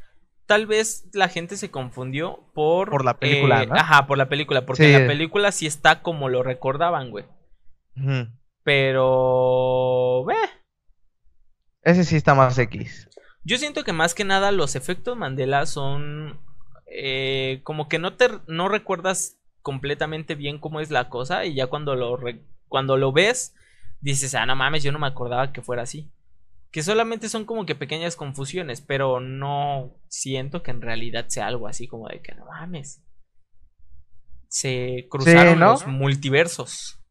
[0.46, 4.66] tal vez la gente se confundió por por la película, eh, ajá, por la película,
[4.66, 7.26] porque la película sí está como lo recordaban, güey.
[8.64, 10.36] Pero ve.
[11.82, 13.10] Ese sí está más X.
[13.44, 16.40] Yo siento que más que nada los efectos Mandela son
[16.88, 21.68] eh, como que no te no recuerdas completamente bien cómo es la cosa y ya
[21.68, 22.20] cuando lo
[22.68, 23.56] cuando lo ves
[24.02, 26.12] dices, ah, no mames, yo no me acordaba que fuera así.
[26.76, 31.70] Que solamente son como que pequeñas confusiones, pero no siento que en realidad sea algo
[31.70, 33.02] así como de que no mames.
[34.50, 37.02] Se cruzaron los multiversos.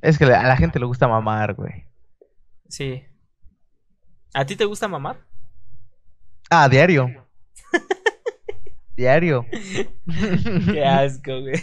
[0.00, 1.84] Es que a la gente le gusta mamar, güey.
[2.70, 3.04] Sí.
[4.32, 5.26] ¿A ti te gusta mamar?
[6.48, 7.28] Ah, diario.
[8.96, 9.44] diario.
[10.72, 11.62] Qué asco, güey.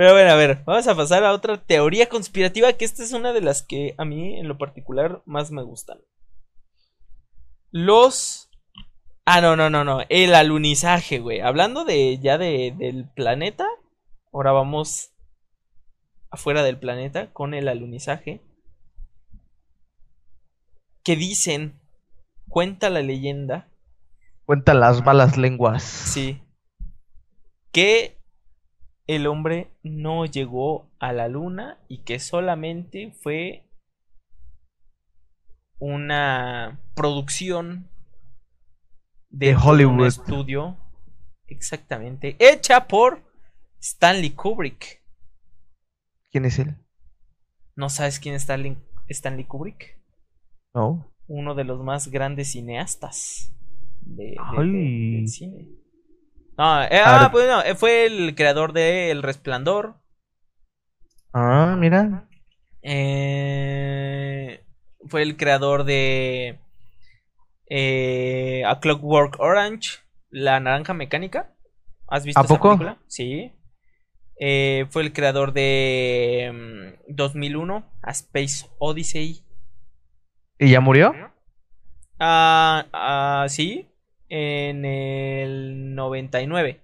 [0.00, 3.34] Pero bueno, a ver, vamos a pasar a otra teoría conspirativa que esta es una
[3.34, 5.98] de las que a mí en lo particular más me gustan.
[7.70, 8.48] Los...
[9.26, 10.00] Ah, no, no, no, no.
[10.08, 11.40] El alunizaje, güey.
[11.40, 13.66] Hablando de ya de, del planeta.
[14.32, 15.10] Ahora vamos
[16.30, 18.40] afuera del planeta con el alunizaje.
[21.04, 21.78] Que dicen,
[22.48, 23.68] cuenta la leyenda.
[24.46, 25.82] Cuenta las malas lenguas.
[25.82, 26.42] Sí.
[27.70, 28.19] Que
[29.10, 33.68] el hombre no llegó a la luna y que solamente fue
[35.80, 37.90] una producción
[39.30, 40.76] de, Hollywood un estudio
[41.48, 43.20] exactamente hecha por
[43.80, 45.02] Stanley Kubrick.
[46.30, 46.76] ¿Quién es él?
[47.74, 48.42] ¿No sabes quién es
[49.08, 49.98] Stanley, Kubrick?
[50.72, 51.12] No.
[51.26, 53.52] Uno de los más grandes cineastas
[54.02, 54.36] de,
[55.26, 55.79] cine.
[56.60, 59.94] No, eh, ah, pues no, eh, fue el creador de El Resplandor.
[61.32, 62.28] Ah, mira.
[62.82, 64.62] Eh,
[65.08, 66.58] fue el creador de
[68.66, 71.54] A Clockwork Orange, La Naranja Mecánica.
[72.06, 72.78] ¿Has visto ¿A poco?
[73.06, 73.54] Sí.
[74.38, 79.46] Eh, fue el creador de 2001, mm, A Space Odyssey.
[80.58, 81.14] ¿Y ya murió?
[82.18, 83.89] Ah, ah, sí,
[84.30, 86.80] en el 99.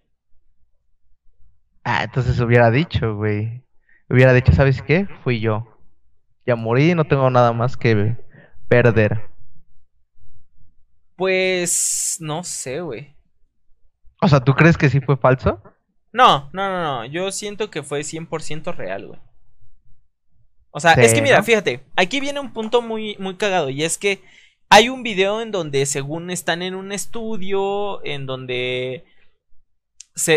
[1.85, 3.63] Ah, entonces hubiera dicho, güey.
[4.11, 5.07] Hubiera dicho, ¿sabes qué?
[5.25, 5.67] Fui yo.
[6.45, 8.17] Ya morí, no tengo nada más que
[8.69, 9.31] perder.
[11.17, 13.17] Pues no sé, güey.
[14.21, 15.63] O sea, ¿tú crees que sí fue falso?
[16.13, 17.05] No, no, no, no.
[17.07, 19.21] Yo siento que fue 100% real, güey.
[20.71, 23.97] O sea, es que mira, fíjate, aquí viene un punto muy, muy cagado y es
[23.97, 24.23] que
[24.69, 29.05] hay un video en donde según están en un estudio, en donde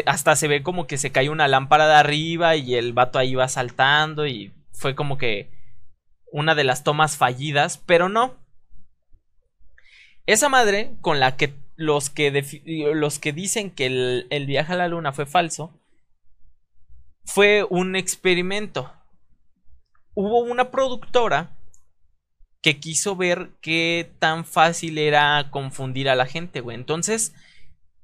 [0.06, 3.36] hasta se ve como que se cae una lámpara de arriba y el vato ahí
[3.36, 5.50] va saltando y fue como que
[6.32, 8.36] una de las tomas fallidas, pero no.
[10.26, 12.30] Esa madre con la que los que,
[12.94, 13.86] los que dicen que
[14.30, 15.74] el, viaje a la luna fue falso,
[17.24, 18.92] fue un experimento.
[20.13, 21.58] Hubo una productora
[22.62, 26.76] que quiso ver qué tan fácil era confundir a la gente, güey.
[26.76, 27.34] Entonces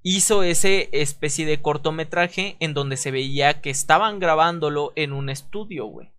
[0.02, 5.86] hizo ese especie de cortometraje en donde se veía que estaban grabándolo en un estudio,
[5.86, 6.12] güey.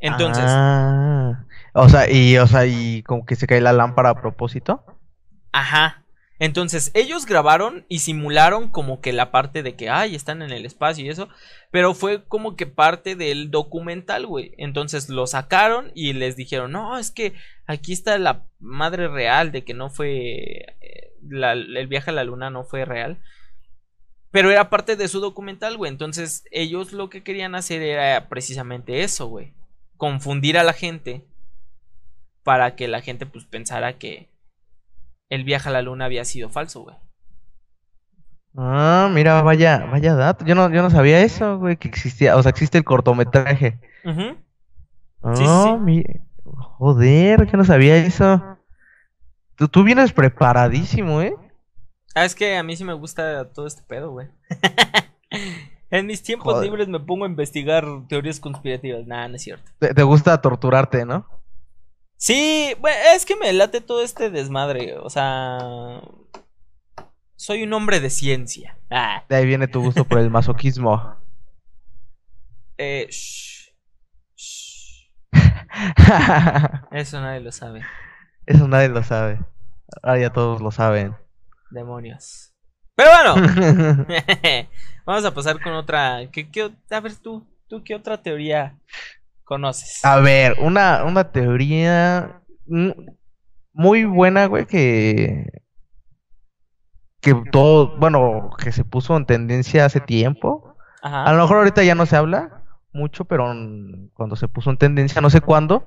[0.00, 0.44] Entonces.
[0.46, 4.84] Ah, o sea, y, o sea, y como que se cae la lámpara a propósito.
[5.52, 6.04] Ajá.
[6.40, 10.64] Entonces, ellos grabaron y simularon como que la parte de que, ay, están en el
[10.66, 11.28] espacio y eso,
[11.72, 14.54] pero fue como que parte del documental, güey.
[14.56, 17.34] Entonces lo sacaron y les dijeron, no, es que
[17.66, 22.50] aquí está la madre real de que no fue, eh, el viaje a la luna
[22.50, 23.18] no fue real.
[24.30, 25.90] Pero era parte de su documental, güey.
[25.90, 29.54] Entonces, ellos lo que querían hacer era precisamente eso, güey.
[29.96, 31.24] Confundir a la gente
[32.44, 34.28] para que la gente pues pensara que
[35.30, 36.96] el viaje a la luna había sido falso, güey.
[38.56, 40.44] Ah, mira, vaya, vaya dato.
[40.44, 42.36] Yo no, yo no sabía eso, güey, que existía.
[42.36, 43.78] O sea, existe el cortometraje.
[45.34, 46.04] sí,
[46.44, 48.58] Joder, yo no sabía eso.
[49.54, 51.34] Tú, tú vienes preparadísimo, ¿eh?
[52.14, 54.28] Ah, es que a mí sí me gusta todo este pedo, güey.
[55.90, 59.06] en mis tiempos libres me pongo a investigar teorías conspirativas.
[59.06, 59.70] Nada, no es cierto.
[59.78, 61.26] te gusta torturarte, ¿no?
[62.18, 62.74] Sí,
[63.14, 64.98] es que me late todo este desmadre.
[64.98, 66.02] O sea,
[67.36, 68.76] soy un hombre de ciencia.
[68.90, 69.24] Ah.
[69.28, 71.16] De ahí viene tu gusto por el masoquismo.
[72.80, 73.58] Eh, shh,
[76.92, 77.82] Eso nadie lo sabe.
[78.46, 79.40] Eso nadie lo sabe.
[80.00, 81.16] Ahora ya todos lo saben.
[81.70, 82.54] Demonios.
[82.94, 83.34] Pero bueno,
[85.04, 86.28] vamos a pasar con otra.
[86.30, 88.78] ¿Qué, qué, a ver tú, tú, ¿qué otra teoría
[89.48, 90.04] conoces?
[90.04, 92.42] A ver, una, una teoría
[93.72, 95.46] muy buena, güey, que
[97.20, 100.76] que todo, bueno, que se puso en tendencia hace tiempo.
[101.02, 103.44] A lo mejor ahorita ya no se habla mucho, pero
[104.14, 105.86] cuando se puso en tendencia, no sé cuándo,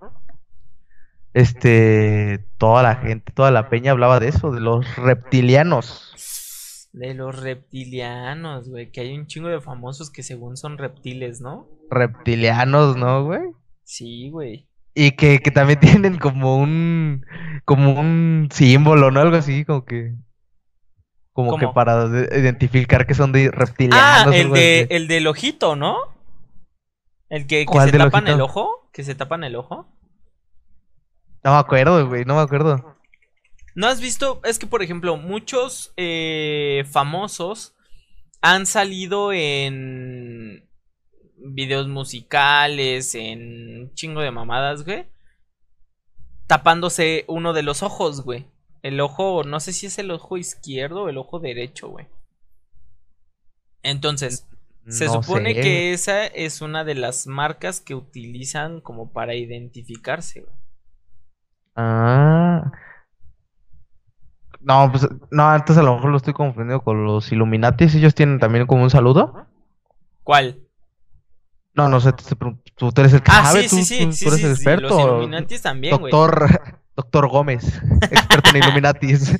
[1.34, 6.89] este, toda la gente, toda la peña hablaba de eso, de los reptilianos.
[6.93, 11.67] De los reptilianos, güey, que hay un chingo de famosos que según son reptiles, ¿no?
[11.92, 13.42] Reptilianos, ¿no, güey?
[13.84, 14.68] Sí, güey.
[14.96, 17.26] Y que, que también tienen como un
[17.66, 19.20] como un símbolo, ¿no?
[19.20, 20.16] Algo así, como que
[21.34, 22.06] como que para
[22.38, 24.28] identificar que son de reptilianos.
[24.28, 25.98] Ah, el de el del ojito, ¿no?
[27.30, 29.88] El que, que se tapan el ojo, que se tapan el ojo.
[31.44, 32.98] No me acuerdo, güey, no me acuerdo.
[33.74, 34.42] ¿No has visto?
[34.44, 37.76] Es que, por ejemplo, muchos eh, famosos
[38.42, 40.70] han salido en
[41.44, 45.06] videos musicales, en chingo de mamadas, güey.
[46.48, 48.46] Tapándose uno de los ojos, güey.
[48.82, 52.08] El ojo, no sé si es el ojo izquierdo o el ojo derecho, güey.
[53.84, 54.48] Entonces,
[54.88, 60.56] se supone que esa es una de las marcas que utilizan como para identificarse, güey.
[61.76, 62.72] Ah.
[64.60, 67.96] No, pues, no, entonces a lo mejor lo estoy confundiendo con los Illuminatis.
[67.96, 69.48] Ellos tienen también como un saludo.
[70.24, 70.60] ¿Cuál?
[71.74, 72.11] No, no sé,
[72.76, 74.89] tú, eres el que ah, sí, sí, sí, sí, eres el experto.
[74.89, 76.11] Los Illuminatis también, güey.
[76.11, 79.38] Doctor, doctor Gómez, experto en Illuminatis.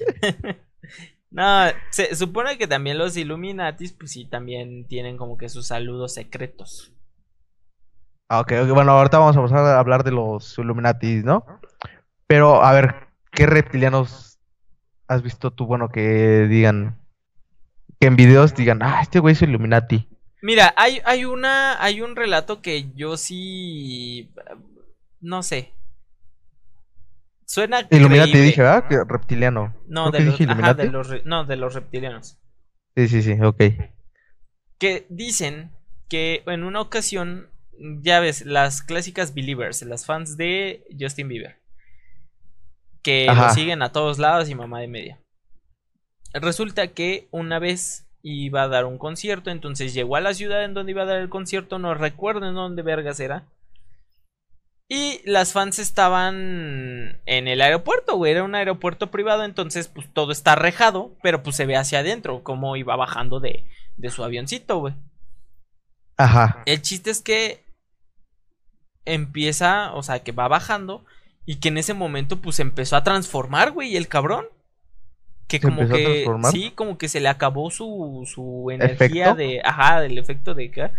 [1.32, 6.14] no, se supone que también los Illuminatis, pues sí, también tienen como que sus saludos
[6.14, 6.94] secretos.
[8.30, 11.46] Ah, ok, bueno, ahorita vamos a pasar a hablar de los Illuminatis, ¿no?
[12.28, 14.40] Pero, a ver, ¿qué reptilianos
[15.10, 16.98] has visto tú, bueno, que digan,
[18.00, 20.08] que en videos digan, ah, este güey es Illuminati?
[20.42, 24.34] Mira, hay, hay una, hay un relato que yo sí,
[25.20, 25.74] no sé.
[27.46, 28.88] Suena Illuminati dije, ¿verdad?
[28.88, 29.76] Que reptiliano.
[29.88, 32.38] No, de los, ajá, de los, no, de los reptilianos.
[32.96, 33.62] Sí, sí, sí, ok.
[34.80, 35.72] Que dicen
[36.08, 41.62] que en una ocasión, ya ves, las clásicas believers, las fans de Justin Bieber,
[43.04, 45.22] que lo siguen a todos lados y mamá de media.
[46.34, 50.74] Resulta que una vez iba a dar un concierto, entonces llegó a la ciudad en
[50.74, 53.46] donde iba a dar el concierto, no recuerdo en dónde vergas era.
[54.94, 58.34] Y las fans estaban en el aeropuerto, güey.
[58.34, 62.44] Era un aeropuerto privado, entonces pues todo está rejado, pero pues se ve hacia adentro,
[62.44, 63.64] como iba bajando de,
[63.96, 64.94] de su avioncito, güey.
[66.18, 66.62] Ajá.
[66.66, 67.64] El chiste es que
[69.06, 71.06] empieza, o sea, que va bajando
[71.46, 74.46] y que en ese momento pues empezó a transformar, güey, el cabrón.
[75.48, 80.18] Que como que sí, como que se le acabó su, su energía de, ajá, del
[80.18, 80.92] efecto de que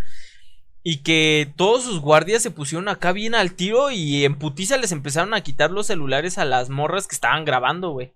[0.83, 4.93] y que todos sus guardias se pusieron acá bien al tiro y en putiza les
[4.93, 8.13] empezaron a quitar los celulares a las morras que estaban grabando, güey.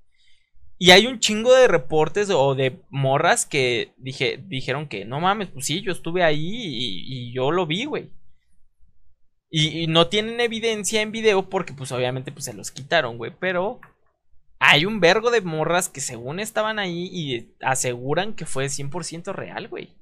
[0.79, 5.49] Y hay un chingo de reportes o de morras que dije, dijeron que no mames,
[5.49, 8.11] pues sí, yo estuve ahí y, yo lo vi, güey.
[9.49, 13.33] Y, no tienen evidencia en video porque pues obviamente pues se los quitaron, güey.
[13.39, 13.81] Pero
[14.59, 19.68] hay un vergo de morras que según estaban ahí y aseguran que fue 100% real,
[19.68, 19.94] güey.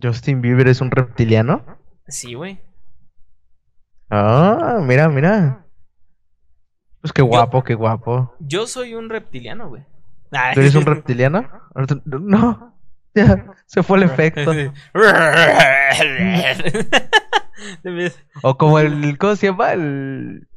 [0.00, 1.78] Justin Bieber es un reptiliano.
[2.08, 2.60] Sí, güey.
[4.10, 5.66] Ah, mira, mira.
[7.00, 8.34] Pues qué guapo, qué guapo.
[8.40, 9.84] Yo soy un reptiliano, güey.
[10.54, 11.48] ¿Tú eres un reptiliano?
[12.04, 12.74] No,
[13.14, 14.50] ya, se fue el efecto.
[18.42, 19.72] o como el, ¿cómo se llama?
[19.72, 20.48] El,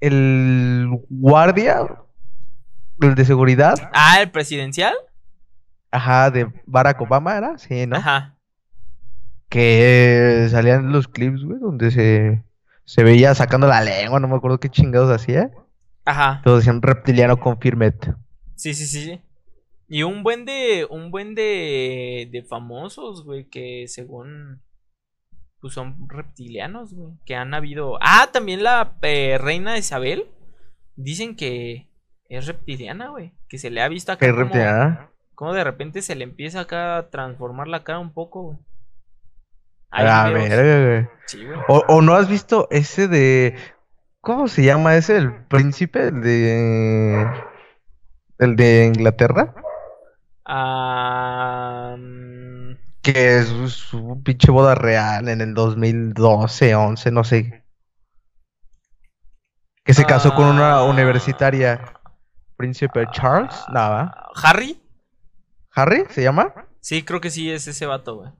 [0.00, 2.05] el guardia,
[3.00, 3.90] el de seguridad.
[3.92, 4.94] Ah, el presidencial.
[5.90, 7.96] Ajá, de Barack Obama era, sí, ¿no?
[7.96, 8.36] Ajá
[9.48, 12.44] que salían los clips, güey, donde se,
[12.84, 15.50] se veía sacando la lengua, no me acuerdo qué chingados hacía.
[16.04, 16.40] Ajá.
[16.44, 18.14] Todos decían reptiliano confirmet.
[18.54, 19.20] Sí, sí, sí.
[19.88, 24.62] Y un buen de, un buen de, de famosos, güey, que según,
[25.60, 27.98] pues son reptilianos, güey, que han habido...
[28.00, 30.26] Ah, también la eh, reina Isabel,
[30.96, 31.88] dicen que
[32.28, 34.26] es reptiliana, güey, que se le ha visto acá.
[34.26, 35.10] ¿Es reptiliana?
[35.34, 38.58] Como de repente se le empieza acá a transformar la cara un poco, güey.
[39.90, 41.08] A ver,
[41.68, 43.56] O, no has visto ese de.
[44.20, 45.16] ¿Cómo se llama ese?
[45.16, 47.26] El príncipe, el de.
[48.38, 49.54] El de Inglaterra.
[53.02, 57.64] Que es su pinche boda real en el 2012, 11, no sé.
[59.84, 60.84] Que se casó con una ah.
[60.84, 61.95] universitaria.
[62.56, 64.30] Príncipe Charles, nada.
[64.42, 64.80] ¿Harry?
[65.72, 66.54] ¿Harry se llama?
[66.80, 68.30] Sí, creo que sí es ese vato, güey.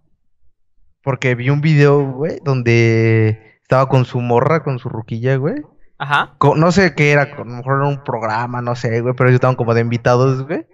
[1.02, 5.62] Porque vi un video, güey, donde estaba con su morra, con su ruquilla, güey.
[5.98, 6.36] Ajá.
[6.56, 9.36] no sé qué era, a lo mejor era un programa, no sé, güey, pero ellos
[9.36, 10.66] estaban como de invitados, güey.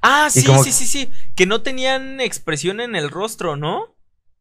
[0.00, 1.12] Ah, sí, sí, sí, sí.
[1.34, 3.94] Que no tenían expresión en el rostro, ¿no?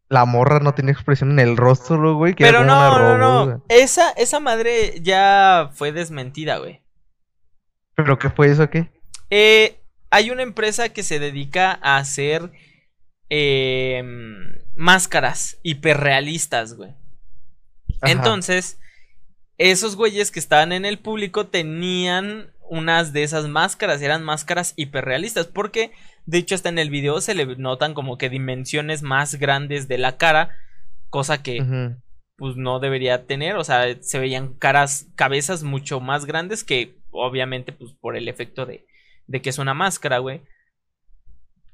[0.09, 2.35] La morra no tenía expresión en el rostro, güey.
[2.35, 3.63] Que pero era no, no, no.
[3.69, 6.82] Esa, esa madre ya fue desmentida, güey.
[7.95, 8.89] ¿Pero qué fue eso, qué?
[9.29, 9.79] Eh,
[10.09, 12.51] hay una empresa que se dedica a hacer
[13.29, 14.03] eh,
[14.75, 16.91] máscaras hiperrealistas, güey.
[18.01, 18.79] Entonces,
[19.57, 25.47] esos güeyes que estaban en el público tenían unas de esas máscaras, eran máscaras hiperrealistas,
[25.47, 25.91] porque
[26.25, 29.97] de hecho hasta en el video se le notan como que dimensiones más grandes de
[29.97, 30.55] la cara,
[31.09, 31.95] cosa que
[32.35, 37.71] pues no debería tener, o sea, se veían caras, cabezas mucho más grandes que obviamente
[37.71, 38.85] pues por el efecto de,
[39.27, 40.41] de que es una máscara, güey.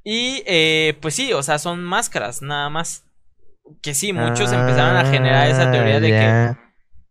[0.04, 3.06] Y eh, pues sí, o sea, son máscaras, nada más.
[3.82, 6.58] Que sí, muchos empezaron a generar esa teoría de que,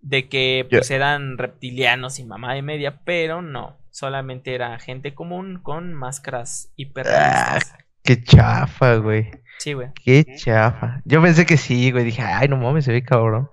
[0.01, 5.61] de que pues eran reptilianos y mamá de media, pero no, solamente era gente común
[5.62, 7.74] con máscaras hiperrealistas.
[7.74, 9.31] Ah, qué chafa, güey.
[9.59, 9.91] Sí, güey.
[10.05, 11.01] Qué chafa.
[11.05, 12.05] Yo pensé que sí, güey.
[12.05, 13.49] Dije, ay, no mames, se ve cabrón.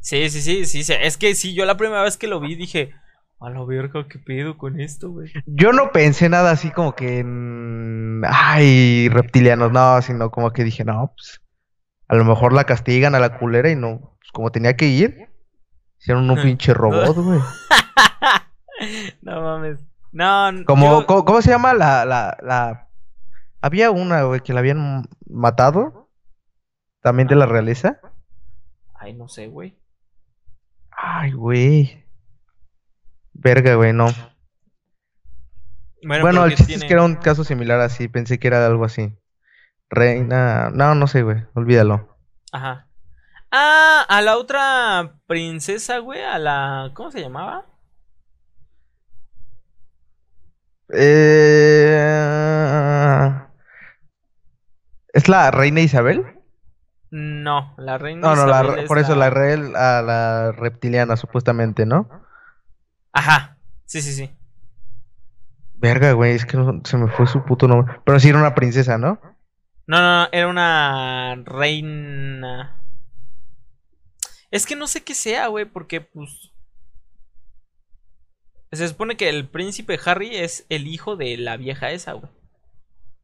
[0.00, 0.92] Sí, sí, sí, sí.
[1.00, 2.94] Es que sí, yo la primera vez que lo vi dije,
[3.38, 5.30] a la verga, ¿qué pedo con esto, güey?
[5.46, 7.22] Yo no pensé nada así como que
[8.28, 11.42] Ay, reptilianos, no, sino como que dije, no, pues...
[12.08, 14.16] A lo mejor la castigan a la culera y no...
[14.18, 15.28] Pues como tenía que ir...
[15.98, 17.40] Hicieron un pinche robot, güey.
[19.22, 19.80] no mames.
[20.12, 22.88] No, como, ¿cómo, se llama la, la, la...
[23.60, 26.08] Había una, güey, que la habían matado.
[27.02, 28.00] También de la realeza.
[28.94, 29.76] Ay, no sé, güey.
[30.90, 32.05] Ay, güey.
[33.38, 34.06] Verga, güey, no.
[36.02, 39.12] Bueno, el chiste es que era un caso similar así, pensé que era algo así.
[39.90, 42.16] Reina, no, no sé, güey, olvídalo.
[42.52, 42.88] Ajá.
[43.50, 46.90] Ah, a la otra princesa, güey, a la...
[46.94, 47.66] ¿Cómo se llamaba?
[50.92, 51.96] Eh...
[55.12, 56.24] ¿Es la reina Isabel?
[57.10, 59.30] No, la reina No, no, la, por eso la...
[59.30, 62.25] la, la reptiliana, supuestamente, ¿no?
[63.16, 63.56] Ajá,
[63.86, 64.30] sí, sí, sí.
[65.72, 67.98] Verga, güey, es que se me fue su puto nombre.
[68.04, 69.18] Pero sí era una princesa, ¿no?
[69.86, 72.78] No, no, era una reina.
[74.50, 76.52] Es que no sé qué sea, güey, porque pues...
[78.72, 82.30] Se supone que el príncipe Harry es el hijo de la vieja esa, güey.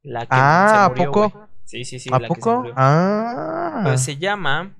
[0.03, 1.51] La que ah, ¿a poco?
[1.64, 2.09] Sí, sí, sí.
[2.11, 2.64] ¿A poco?
[2.76, 3.95] ah.
[3.99, 4.74] se llama.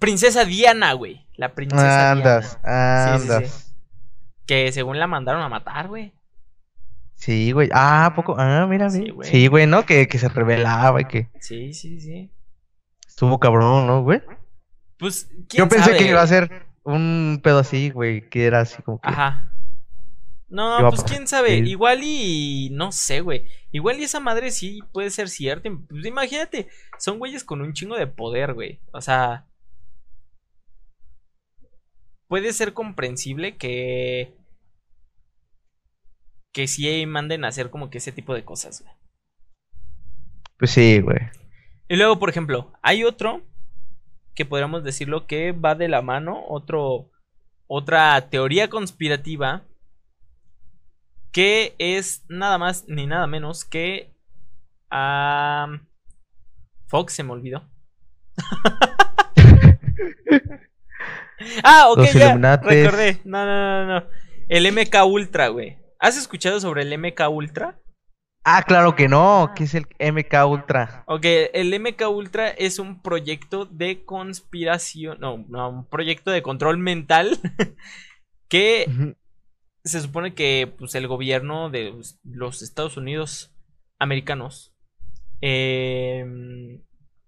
[0.00, 1.24] Princesa Diana, güey.
[1.36, 3.14] La princesa andas, Diana.
[3.14, 3.76] Andas,
[4.46, 6.12] Que según la mandaron a matar, güey.
[7.14, 7.68] Sí, güey.
[7.72, 8.34] Ah, ¿a poco?
[8.38, 9.30] Ah, mira, sí, güey.
[9.30, 9.84] Sí, güey, ¿no?
[9.84, 11.28] Que, que se revelaba y que.
[11.38, 12.32] Sí, sí, sí.
[13.06, 14.22] Estuvo cabrón, ¿no, güey?
[14.98, 18.82] Pues, ¿quién Yo pensé que iba a ser un pedo así, güey, que era así
[18.82, 19.08] como que...
[19.08, 19.52] Ajá.
[20.48, 23.44] No, pues quién sabe, igual y no sé, güey.
[23.70, 25.70] Igual y esa madre sí puede ser cierta.
[25.88, 28.80] Pues imagínate, son güeyes con un chingo de poder, güey.
[28.92, 29.44] O sea,
[32.30, 34.36] puede ser comprensible que
[36.52, 38.94] que sí manden a hacer como que ese tipo de cosas, güey.
[40.56, 41.18] Pues sí, güey.
[41.88, 43.42] Y luego, por ejemplo, hay otro
[44.36, 47.10] que podríamos decirlo que va de la mano, otro,
[47.66, 49.64] otra teoría conspirativa
[51.32, 54.14] que es nada más ni nada menos que
[56.86, 57.68] Fox se me olvidó.
[61.64, 63.20] ah, ok, ya recordé.
[63.24, 64.06] No, no, no, no.
[64.48, 65.78] El MK Ultra, güey.
[65.98, 67.78] ¿Has escuchado sobre el MK Ultra?
[68.44, 69.52] Ah, claro que no.
[69.54, 71.04] ¿Qué es el MK Ultra?
[71.06, 75.18] Ok, el MK Ultra es un proyecto de conspiración.
[75.20, 77.38] No, no, un proyecto de control mental.
[78.48, 79.14] que
[79.84, 83.54] se supone que pues, el gobierno de los Estados Unidos
[83.98, 84.74] americanos
[85.40, 86.82] em,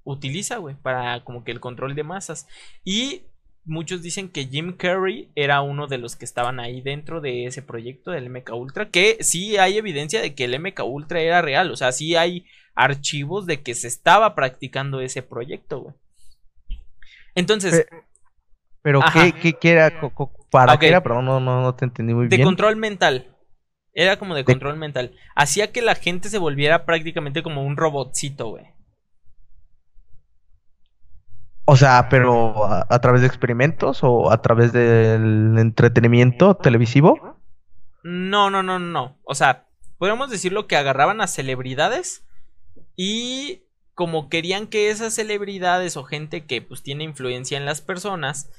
[0.04, 2.48] utiliza, güey, para como que el control de masas.
[2.84, 3.22] Y
[3.64, 7.62] muchos dicen que Jim Carrey era uno de los que estaban ahí dentro de ese
[7.62, 11.70] proyecto del MK Ultra, que sí hay evidencia de que el MK Ultra era real,
[11.70, 15.94] o sea, sí hay archivos de que se estaba practicando ese proyecto, güey.
[17.34, 17.86] Entonces...
[18.82, 19.92] Pero, ¿qué, qué, era?
[20.50, 21.04] ¿Para qué era?
[21.04, 22.40] Pero no, no, no te entendí muy bien.
[22.40, 23.32] De control mental.
[23.94, 25.12] Era como de, control mental.
[25.36, 28.64] Hacía que la gente se volviera prácticamente como un robotcito, güey.
[31.64, 37.38] O sea, pero a, través de experimentos o a través del entretenimiento televisivo?
[38.02, 39.18] No, no, no, no.
[39.22, 39.66] O sea,
[39.98, 42.26] podríamos decirlo que agarraban a celebridades
[42.96, 43.62] y
[43.94, 48.50] como querían que esas celebridades o gente que pues tiene influencia en las personas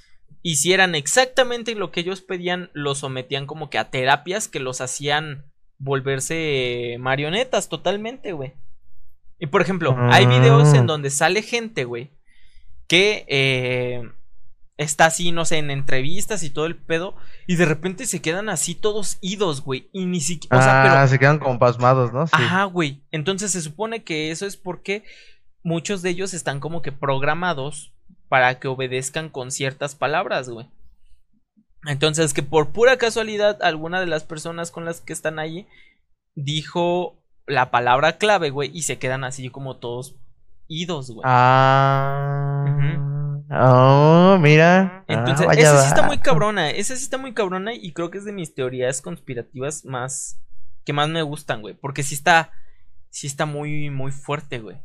[0.42, 5.52] hicieran exactamente lo que ellos pedían, los sometían como que a terapias que los hacían
[5.78, 8.54] volverse marionetas totalmente, güey.
[9.40, 10.86] Y por ejemplo, hay videos en ah.
[10.86, 12.12] donde sale gente, güey,
[12.88, 14.10] que eh,
[14.78, 17.16] está así, no sé, en entrevistas y todo el pedo,
[17.48, 21.02] y de repente se quedan así todos idos, güey, y ni siquiera...
[21.02, 22.26] ah, se quedan como pasmados, ¿no?
[22.32, 23.04] Ajá, güey.
[23.12, 25.04] Entonces se supone que eso es porque
[25.64, 27.94] muchos de ellos están como que programados
[28.30, 30.68] para que obedezcan con ciertas palabras, güey.
[31.86, 35.68] Entonces, que por pura casualidad, alguna de las personas con las que están allí
[36.34, 40.16] dijo la palabra clave, güey, y se quedan así como todos
[40.68, 41.24] idos, güey.
[41.26, 42.66] Ah.
[43.52, 45.04] Oh, mira.
[45.08, 46.70] Entonces, ah, esa sí está muy cabrona.
[46.72, 50.40] Esa sí está muy cabrona y creo que es de mis teorías conspirativas más.
[50.86, 51.76] que más me gustan, güey.
[51.76, 52.52] Porque sí está.
[53.10, 54.78] Sí está muy, muy fuerte, güey.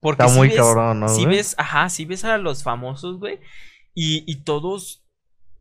[0.00, 1.08] Porque Está muy cabrón, ¿no?
[1.08, 3.40] Si ves, ajá, si ves a los famosos, güey.
[3.94, 5.02] Y, y todos,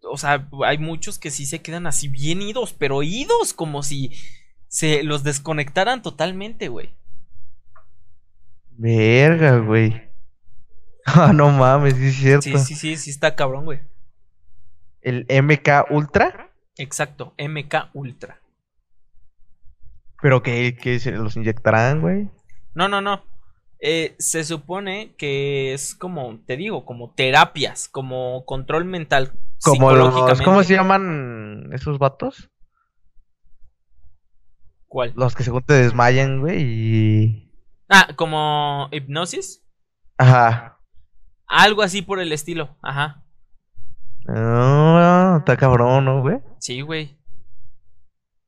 [0.03, 4.11] o sea, hay muchos que sí se quedan así bien idos, pero idos como si
[4.67, 6.93] se los desconectaran totalmente, güey.
[8.77, 10.03] Verga, güey.
[11.07, 12.41] Ah, no mames, sí es cierto.
[12.41, 13.79] Sí, sí, sí, sí está cabrón, güey.
[15.01, 16.49] ¿El MK Ultra?
[16.77, 18.41] Exacto, MK Ultra.
[20.19, 22.27] ¿Pero que, que se los inyectarán, güey?
[22.73, 23.23] No, no, no.
[23.79, 29.33] Eh, se supone que es como, te digo, como terapias, como control mental.
[29.61, 32.49] Como los, ¿Cómo se llaman esos vatos?
[34.87, 35.13] ¿Cuál?
[35.15, 37.44] Los que según te desmayan, güey, y...
[37.89, 39.63] Ah, como hipnosis.
[40.17, 40.79] Ajá.
[41.47, 43.23] Algo así por el estilo, ajá.
[44.25, 46.39] No, está cabrón, ¿no, güey?
[46.59, 47.17] Sí, güey.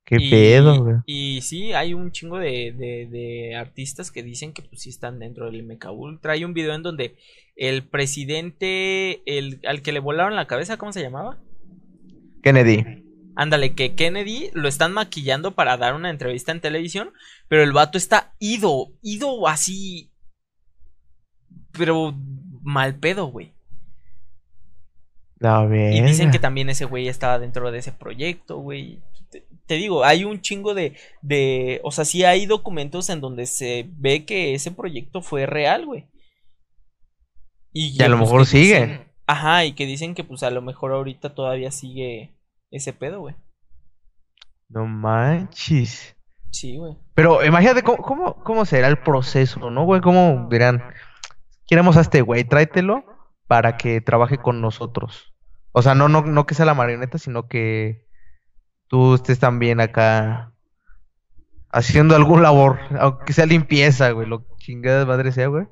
[0.05, 0.95] Qué pedo, güey.
[1.05, 2.73] Y sí, hay un chingo de,
[3.11, 6.33] de, artistas que dicen que pues sí están dentro del MK Ultra.
[6.33, 7.17] Hay un video en donde
[7.57, 11.37] el presidente, el, al que le volaron la cabeza, ¿cómo se llamaba?
[12.41, 13.06] Kennedy.
[13.39, 17.13] Ándale, que Kennedy lo están maquillando para dar una entrevista en televisión,
[17.47, 20.11] pero el vato está ido, ido así,
[21.71, 22.15] pero
[22.63, 23.53] mal pedo, güey.
[25.39, 29.03] y dicen que también ese güey estaba dentro de ese proyecto, güey.
[29.67, 31.79] Te, digo, hay un chingo de, de.
[31.83, 36.07] O sea, sí hay documentos en donde se ve que ese proyecto fue real, güey.
[37.71, 39.05] Y, a lo mejor sigue.
[39.27, 42.36] ajá, y que dicen que pues a lo mejor ahorita todavía sigue
[42.71, 43.35] ese pedo, güey.
[44.69, 46.15] No manches.
[46.51, 46.97] Sí, güey.
[47.13, 50.01] Pero imagínate cómo, cómo, será el proceso, ¿no, güey?
[50.01, 50.83] ¿Cómo dirán?
[51.67, 53.03] Queremos a este güey, tráetelo
[53.47, 55.33] para que trabaje con nosotros.
[55.71, 58.05] O sea, no, no, no que sea la marioneta, sino que
[58.87, 60.53] tú estés también acá
[61.69, 65.67] haciendo algún labor, aunque sea limpieza, güey, lo chingada madre sea, güey.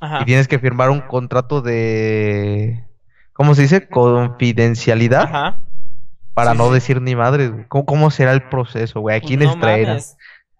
[0.00, 0.22] Ajá.
[0.22, 2.86] Y tienes que firmar un contrato de
[3.32, 3.88] ¿cómo se dice?
[3.88, 5.22] confidencialidad.
[5.22, 5.62] Ajá.
[6.38, 9.16] Para no decir ni madre, ¿Cómo, será el proceso, güey?
[9.16, 9.98] ¿A pues quiénes traerán?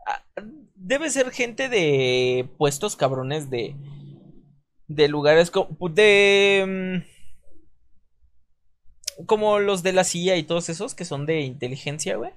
[0.04, 0.24] Ah,
[0.74, 3.76] debe ser gente de puestos cabrones de.
[4.88, 5.88] De lugares como.
[5.88, 7.04] De.
[9.16, 12.32] Mm, como los de la CIA y todos esos que son de inteligencia, güey.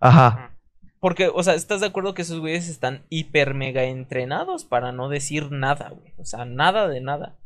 [0.00, 0.50] Ajá.
[0.98, 5.08] Porque, o sea, ¿estás de acuerdo que esos güeyes están hiper mega entrenados para no
[5.08, 6.12] decir nada, güey?
[6.18, 7.36] O sea, nada de nada.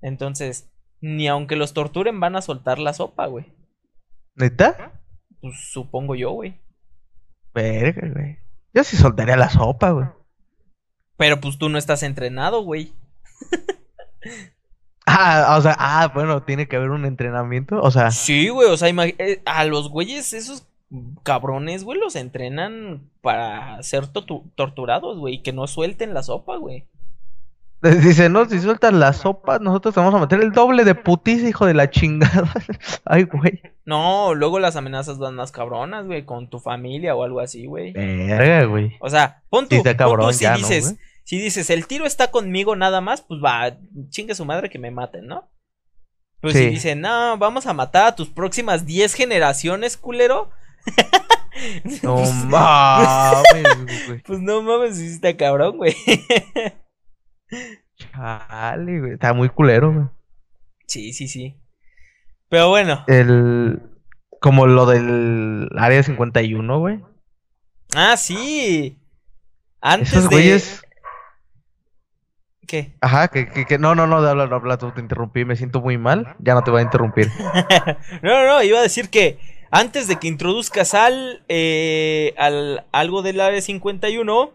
[0.00, 0.70] Entonces,
[1.02, 3.54] ni aunque los torturen van a soltar la sopa, güey.
[4.36, 4.92] ¿Neta?
[5.40, 6.60] Pues supongo yo, güey.
[7.54, 8.38] Verga, güey.
[8.74, 10.06] Yo sí soltaría la sopa, güey.
[11.16, 12.92] Pero pues tú no estás entrenado, güey.
[15.06, 18.10] ah, o sea, ah, bueno, tiene que haber un entrenamiento, o sea.
[18.10, 20.68] Sí, güey, o sea, eh, a los güeyes esos
[21.22, 26.86] cabrones, güey, los entrenan para ser torturados, güey, y que no suelten la sopa, güey.
[28.02, 31.48] Dice, no, si sueltas la sopa, nosotros te vamos a meter el doble de putiza,
[31.48, 32.52] hijo de la chingada.
[33.04, 33.60] Ay, güey.
[33.84, 37.92] No, luego las amenazas van más cabronas, güey, con tu familia o algo así, güey.
[37.92, 38.96] Verga, güey.
[39.00, 43.22] O sea, pon tu, cabrón, si dices, si dices, el tiro está conmigo nada más,
[43.22, 43.76] pues va,
[44.08, 45.50] chingue su madre que me maten, ¿no?
[46.40, 50.50] Pues si dicen, no, vamos a matar a tus próximas 10 generaciones, culero.
[52.02, 52.16] no
[52.46, 54.22] mames, güey.
[54.22, 55.94] Pues no mames, si está cabrón, güey.
[57.96, 59.12] Chale, güey.
[59.12, 60.06] Está muy culero, güey.
[60.86, 61.56] Sí, sí, sí.
[62.48, 63.04] Pero bueno.
[63.06, 63.80] El.
[64.40, 67.00] Como lo del área 51, güey.
[67.94, 68.98] Ah, sí.
[69.80, 70.36] Antes Esos de.
[70.36, 70.82] Güeyes...
[72.66, 72.96] ¿Qué?
[73.00, 75.98] Ajá, que, que, no, no, no, habla, no, habla, tú te interrumpí, me siento muy
[75.98, 77.30] mal, ya no te voy a interrumpir.
[78.22, 79.38] no, no, no, iba a decir que
[79.70, 84.50] antes de que introduzcas al, eh, al algo del área 51,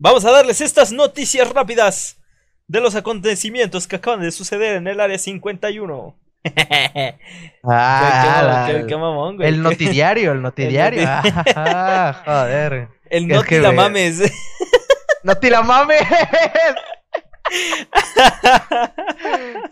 [0.00, 2.18] Vamos a darles estas noticias rápidas
[2.68, 6.14] de los acontecimientos que acaban de suceder en el área 51.
[7.64, 9.48] ah, qué, mamón, güey.
[9.48, 11.02] El notidiario, el notidiario.
[11.04, 12.88] ah, joder.
[13.10, 14.20] El noti la mames.
[15.24, 16.00] Noti la mames.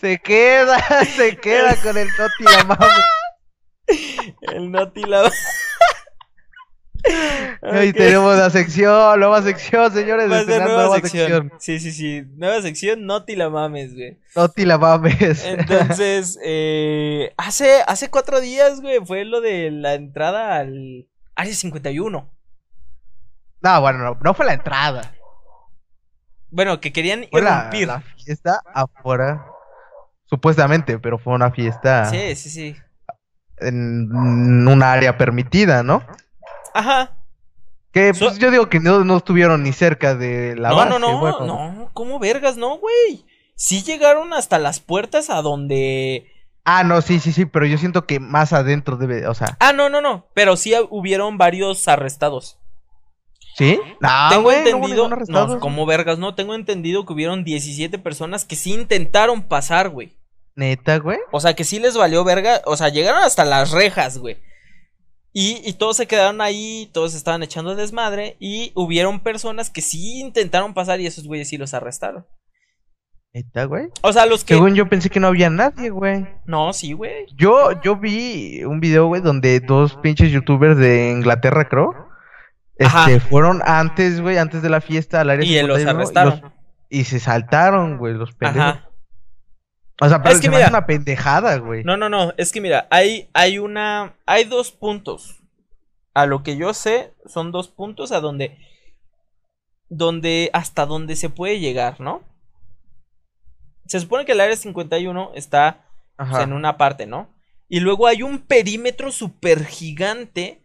[0.00, 3.04] se queda, se queda con el noti la mames.
[4.40, 5.65] El noti la mames.
[7.62, 10.28] Ahí tenemos la sección, nueva sección, señores.
[10.28, 11.52] nueva, sección.
[11.58, 12.24] Sí, sí, sí.
[12.36, 14.18] Nueva sección, no te la mames, güey.
[14.34, 15.44] No te la mames.
[15.44, 22.30] Entonces, eh, hace, hace cuatro días, güey, fue lo de la entrada al Área 51.
[23.62, 25.14] No, bueno, no, fue la entrada.
[26.50, 27.88] Bueno, que querían fue irrumpir.
[27.88, 29.46] La, fiesta afuera.
[30.26, 32.06] Supuestamente, pero fue una fiesta.
[32.06, 32.76] Sí, sí, sí.
[33.58, 36.02] En un área permitida, ¿no?
[36.76, 37.16] Ajá.
[37.92, 40.90] Que pues, yo digo que no, estuvieron ni cerca de la no, base.
[40.90, 42.58] No, no, no, no, ¿cómo vergas?
[42.58, 43.24] No, güey.
[43.54, 46.30] Sí llegaron hasta las puertas a donde...
[46.64, 49.56] Ah, no, sí, sí, sí, pero yo siento que más adentro debe, o sea...
[49.60, 52.58] Ah, no, no, no, pero sí hubieron varios arrestados.
[53.56, 53.80] ¿Sí?
[54.00, 55.08] No, tengo entendido...
[55.28, 56.18] No, ¿cómo vergas?
[56.18, 60.12] No, tengo entendido que hubieron 17 personas que sí intentaron pasar, güey.
[60.54, 61.18] ¿Neta, güey?
[61.32, 64.36] O sea, que sí les valió verga, o sea, llegaron hasta las rejas, güey.
[65.38, 68.38] Y, todos se quedaron ahí, todos estaban echando desmadre.
[68.40, 72.24] Y hubieron personas que sí intentaron pasar y esos güeyes sí los arrestaron.
[73.34, 73.88] ¿Está, güey?
[74.00, 74.54] O sea, los que.
[74.54, 76.26] Según yo pensé que no había nadie, güey.
[76.46, 77.26] No, sí, güey.
[77.36, 81.92] Yo, yo vi un video, güey, donde dos pinches youtubers de Inglaterra, creo.
[82.76, 86.50] Este, fueron antes, güey, antes de la fiesta al área Y los arrestaron.
[86.88, 88.85] Y, se saltaron, güey, los pendejos.
[90.00, 91.82] O sea, pero es que mira, una pendejada, güey.
[91.84, 92.34] No, no, no.
[92.36, 94.14] Es que mira, hay, hay una.
[94.26, 95.42] Hay dos puntos.
[96.12, 98.58] A lo que yo sé, son dos puntos a donde.
[99.88, 100.50] Donde.
[100.52, 102.22] Hasta donde se puede llegar, ¿no?
[103.86, 105.86] Se supone que el área 51 está
[106.40, 107.28] en una parte, ¿no?
[107.68, 110.62] Y luego hay un perímetro súper gigante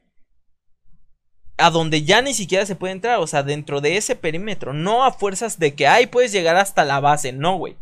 [1.57, 5.03] a donde ya ni siquiera se puede entrar, o sea, dentro de ese perímetro, no
[5.03, 7.77] a fuerzas de que, ay, puedes llegar hasta la base, no, güey.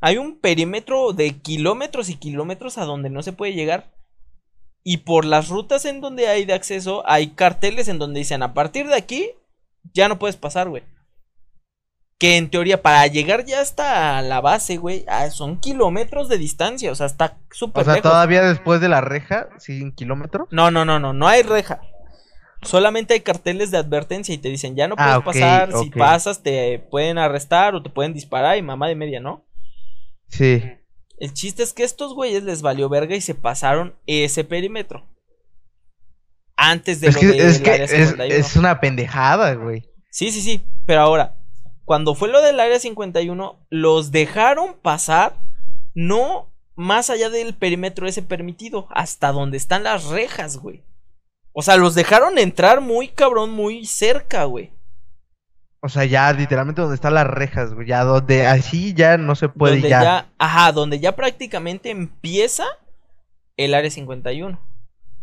[0.00, 3.92] Hay un perímetro de kilómetros y kilómetros a donde no se puede llegar.
[4.84, 8.54] Y por las rutas en donde hay de acceso, hay carteles en donde dicen, a
[8.54, 9.32] partir de aquí,
[9.92, 10.84] ya no puedes pasar, güey.
[12.18, 16.90] Que en teoría, para llegar ya hasta la base, güey, ah, son kilómetros de distancia,
[16.90, 20.48] o sea, está súper O sea, todavía después de la reja, ¿siguen kilómetros?
[20.50, 21.80] No, no, no, no, no hay reja.
[22.62, 26.42] Solamente hay carteles de advertencia y te dicen, ya no ah, puedes pasar, si pasas
[26.42, 29.44] te pueden arrestar o te pueden disparar y mamá de media, ¿no?
[30.28, 30.62] Sí.
[31.18, 35.06] El chiste es que estos güeyes les valió verga y se pasaron ese perímetro.
[36.56, 39.88] Antes de es lo de es que es, una pendejada, güey.
[40.10, 40.60] Sí, sí, sí.
[40.86, 41.36] Pero ahora,
[41.84, 45.38] cuando fue lo del área 51, los dejaron pasar
[45.94, 50.84] no más allá del perímetro ese permitido, hasta donde están las rejas, güey.
[51.52, 54.72] O sea, los dejaron entrar muy cabrón, muy cerca, güey.
[55.80, 57.86] O sea, ya literalmente donde están las rejas, güey.
[57.86, 60.28] Ya donde así ya no se puede donde ya.
[60.38, 62.64] Ajá, donde ya prácticamente empieza
[63.56, 64.60] el área 51.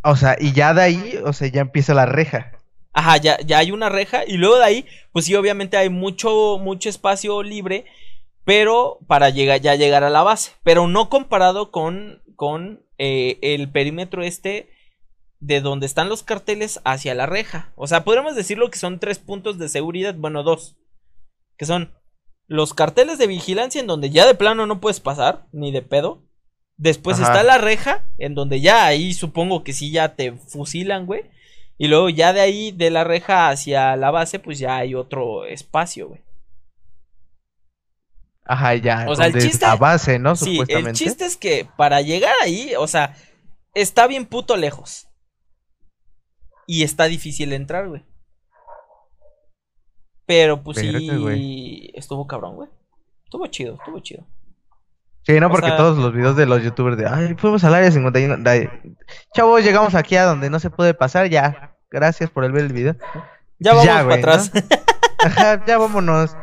[0.03, 2.51] O sea, y ya de ahí, o sea, ya empieza la reja.
[2.93, 4.24] Ajá, ya, ya hay una reja.
[4.26, 7.86] Y luego de ahí, pues sí, obviamente hay mucho, mucho espacio libre.
[8.45, 10.53] Pero para llegar, ya llegar a la base.
[10.64, 14.70] Pero no comparado con, con eh, el perímetro este
[15.46, 17.72] de donde están los carteles hacia la reja.
[17.76, 20.76] O sea, podríamos decirlo que son tres puntos de seguridad, bueno, dos.
[21.56, 21.93] Que son
[22.48, 26.24] los carteles de vigilancia en donde ya de plano no puedes pasar, ni de pedo.
[26.78, 31.30] Después está la reja, en donde ya ahí supongo que sí ya te fusilan, güey.
[31.78, 35.46] Y luego ya de ahí, de la reja hacia la base, pues ya hay otro
[35.46, 36.22] espacio, güey.
[38.46, 39.06] Ajá, ya.
[39.08, 39.66] O sea, el chiste.
[39.66, 40.36] La base, ¿no?
[40.36, 43.16] Sí, el chiste es que para llegar ahí, o sea,
[43.76, 45.08] está bien puto lejos.
[46.68, 48.03] Y está difícil entrar, güey.
[50.26, 52.70] Pero pues sí, estuvo cabrón, güey.
[53.26, 54.26] Estuvo chido, estuvo chido.
[55.24, 58.38] Sí, no, porque todos los videos de los youtubers de, ay, fuimos al área 51.
[59.34, 61.76] Chavos, llegamos aquí a donde no se puede pasar, ya.
[61.89, 62.95] Gracias por el ver el video.
[63.59, 64.51] Ya vamos para atrás.
[65.24, 66.36] Ajá, ya vámonos.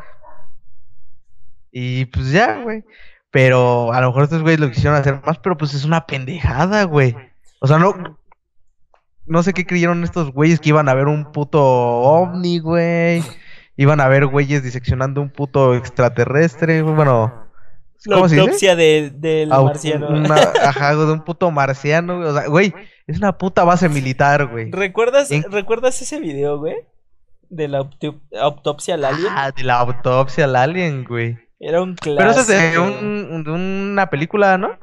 [1.70, 2.84] Y pues ya, güey.
[3.30, 6.84] Pero a lo mejor estos güeyes lo quisieron hacer más, pero pues es una pendejada,
[6.84, 7.16] güey.
[7.60, 8.18] O sea, no,
[9.26, 13.22] no sé qué creyeron estos güeyes que iban a ver un puto ovni, güey.
[13.76, 17.50] Iban a ver güeyes diseccionando un puto extraterrestre, bueno.
[18.04, 20.08] La autopsia del marciano.
[20.62, 22.28] ajá, de un puto marciano, güey.
[22.28, 22.74] O sea, güey,
[23.06, 24.70] es una puta base militar, güey.
[24.70, 26.76] ¿Recuerdas, ¿Recuerdas ese video, güey?
[27.48, 27.88] De la
[28.40, 29.28] autopsia al alien.
[29.30, 31.38] Ah, de la autopsia al alien, güey.
[31.60, 32.18] Era un clásico.
[32.18, 34.78] Pero eso es de un, una película, ¿no?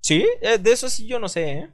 [0.00, 1.70] Sí, eh, de eso sí yo no sé, ¿eh?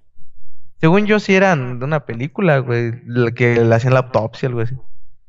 [0.80, 2.92] Según yo, sí eran de una película, güey,
[3.34, 4.76] que le hacían la autopsia, algo así.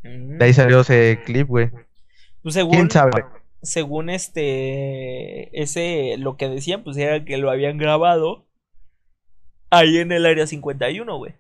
[0.03, 1.71] De ahí salió ese clip, güey.
[2.43, 3.25] Pues según, ¿Quién sabe?
[3.61, 8.45] Según este, ese, lo que decían, pues era que lo habían grabado
[9.71, 11.35] ahí en el área 51, güey.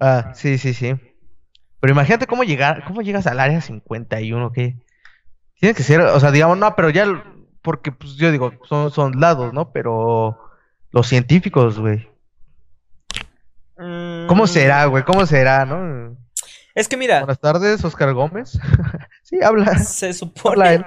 [0.00, 0.94] Ah, sí, sí, sí.
[1.80, 4.76] Pero imagínate cómo llegar, cómo llegas al área 51, ¿qué?
[5.60, 7.06] Tiene que ser, o sea, digamos, no, pero ya,
[7.60, 9.70] porque pues yo digo, son, son lados, ¿no?
[9.72, 10.38] Pero
[10.90, 12.11] los científicos, güey.
[13.76, 14.48] ¿Cómo mm.
[14.48, 15.04] será, güey?
[15.04, 16.16] ¿Cómo será, no?
[16.74, 17.20] Es que mira.
[17.20, 18.58] Buenas tardes, Oscar Gómez.
[19.22, 19.78] sí, habla.
[19.78, 20.84] Se supone.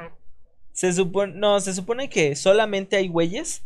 [0.72, 1.34] Se supone.
[1.36, 3.64] No, se supone que solamente hay güeyes.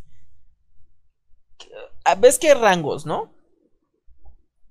[2.05, 3.33] Ah, ¿Ves que hay rangos, no?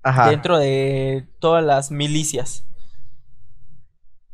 [0.02, 0.30] Ajá.
[0.30, 2.64] Dentro de todas las milicias.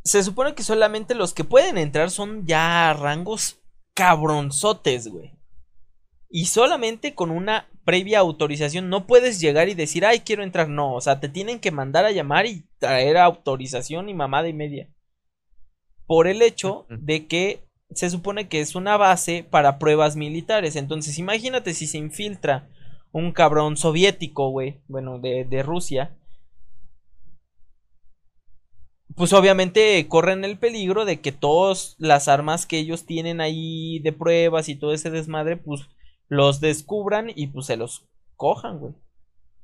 [0.04, 3.58] Se supone que solamente los que pueden entrar son ya rangos
[3.94, 5.34] cabronzotes, güey.
[6.36, 10.68] Y solamente con una previa autorización no puedes llegar y decir, ay, quiero entrar.
[10.68, 14.52] No, o sea, te tienen que mandar a llamar y traer autorización y mamada y
[14.52, 14.88] media.
[16.06, 20.74] Por el hecho de que se supone que es una base para pruebas militares.
[20.74, 22.68] Entonces, imagínate si se infiltra
[23.12, 26.18] un cabrón soviético, güey, bueno, de, de Rusia.
[29.14, 34.12] Pues obviamente corren el peligro de que todas las armas que ellos tienen ahí de
[34.12, 35.82] pruebas y todo ese desmadre, pues
[36.28, 38.06] los descubran y pues se los
[38.36, 38.94] cojan, güey.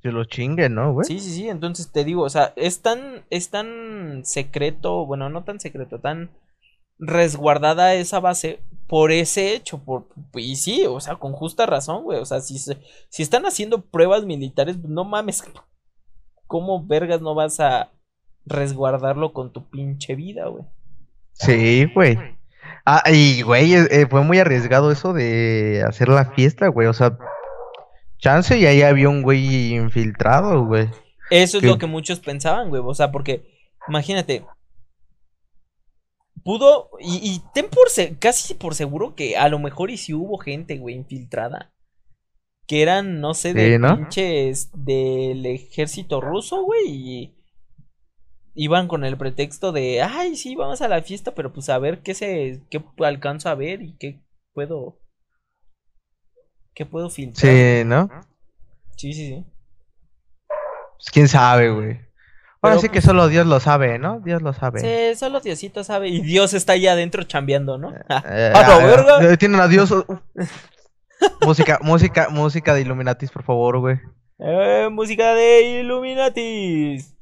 [0.03, 1.05] Se los chinguen, ¿no, güey?
[1.05, 5.45] Sí, sí, sí, entonces te digo, o sea, es tan, es tan secreto, bueno, no
[5.45, 6.31] tan secreto, tan
[6.99, 12.19] resguardada esa base por ese hecho, por, y sí, o sea, con justa razón, güey,
[12.19, 15.45] o sea, si, si están haciendo pruebas militares, no mames,
[16.47, 17.93] ¿cómo vergas no vas a
[18.47, 20.65] resguardarlo con tu pinche vida, güey?
[21.35, 22.19] Sí, güey.
[22.93, 26.89] Ah, y güey, eh, eh, fue muy arriesgado eso de hacer la fiesta, güey.
[26.89, 27.17] O sea,
[28.19, 30.89] chance y ahí había un güey infiltrado, güey.
[31.31, 32.83] Eso es lo que muchos pensaban, güey.
[32.85, 33.49] O sea, porque,
[33.87, 34.45] imagínate.
[36.43, 37.87] Pudo, y, ten por
[38.19, 41.73] casi por seguro que a lo mejor y si hubo gente, güey, infiltrada.
[42.67, 46.89] Que eran, no sé, de pinches del ejército ruso, güey.
[46.89, 47.40] Y
[48.55, 52.03] iban con el pretexto de, ay, sí, vamos a la fiesta, pero pues a ver
[52.03, 54.21] qué se, qué alcanzo a ver y qué
[54.53, 54.99] puedo,
[56.75, 57.53] qué puedo filtrar.
[57.53, 58.09] Sí, ¿no?
[58.97, 59.45] Sí, sí, sí.
[60.97, 62.11] Pues quién sabe, güey.
[62.63, 64.21] Ahora sí que pues solo Dios lo sabe, ¿no?
[64.21, 64.81] Dios lo sabe.
[64.81, 66.09] Sí, solo Diosito sabe.
[66.09, 67.91] Y Dios está ahí adentro chambeando, ¿no?
[67.91, 69.33] Eh, eh, ¡Ah, verga!
[69.33, 69.95] Eh, tienen a Dios.
[71.47, 73.97] música, música, música de Illuminatis, por favor, güey.
[74.39, 77.17] Eh, música de Illuminatis.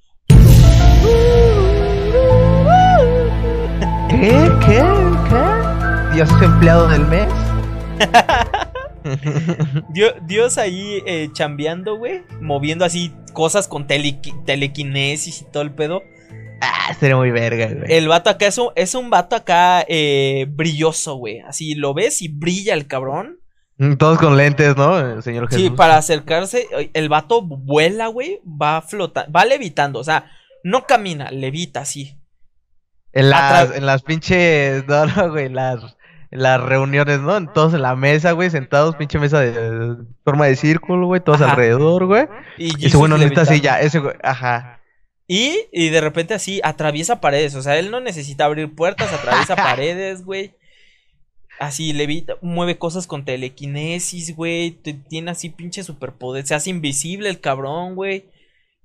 [4.09, 4.51] ¿Qué?
[4.66, 4.82] ¿Qué?
[5.28, 6.14] ¿Qué?
[6.14, 7.28] Dios es empleado del mes.
[10.26, 12.22] Dios, ahí eh, chambeando, güey.
[12.40, 16.03] Moviendo así cosas con telequinesis y todo el pedo.
[16.61, 17.92] Ah, sería muy verga, güey.
[17.92, 21.40] El vato acá es un, es un vato acá eh, brilloso, güey.
[21.40, 23.38] Así lo ves y brilla el cabrón.
[23.76, 25.22] Mm, todos con lentes, ¿no?
[25.22, 25.62] señor Jesús.
[25.62, 28.40] Sí, para acercarse, el vato vuela, güey.
[28.44, 30.01] Va flotando, va levitando.
[30.01, 30.30] O sea,
[30.64, 32.14] no camina, levita así.
[33.11, 34.86] En las, en las pinches.
[34.86, 35.96] No, no, güey, las,
[36.30, 37.50] las reuniones, ¿no?
[37.52, 42.06] Todos en la mesa, güey, sentados, pinche mesa de, forma de círculo, güey, todos alrededor,
[42.06, 42.26] güey.
[42.59, 44.80] Y, ese güey no necesita silla, ese güey, ajá.
[45.26, 49.56] Y, y de repente así atraviesa paredes, o sea, él no necesita abrir puertas, atraviesa
[49.56, 50.54] paredes, güey.
[51.59, 54.70] Así levita, mueve cosas con telequinesis, güey.
[55.09, 56.46] Tiene así pinche superpoder.
[56.46, 58.26] Se hace invisible el cabrón, güey.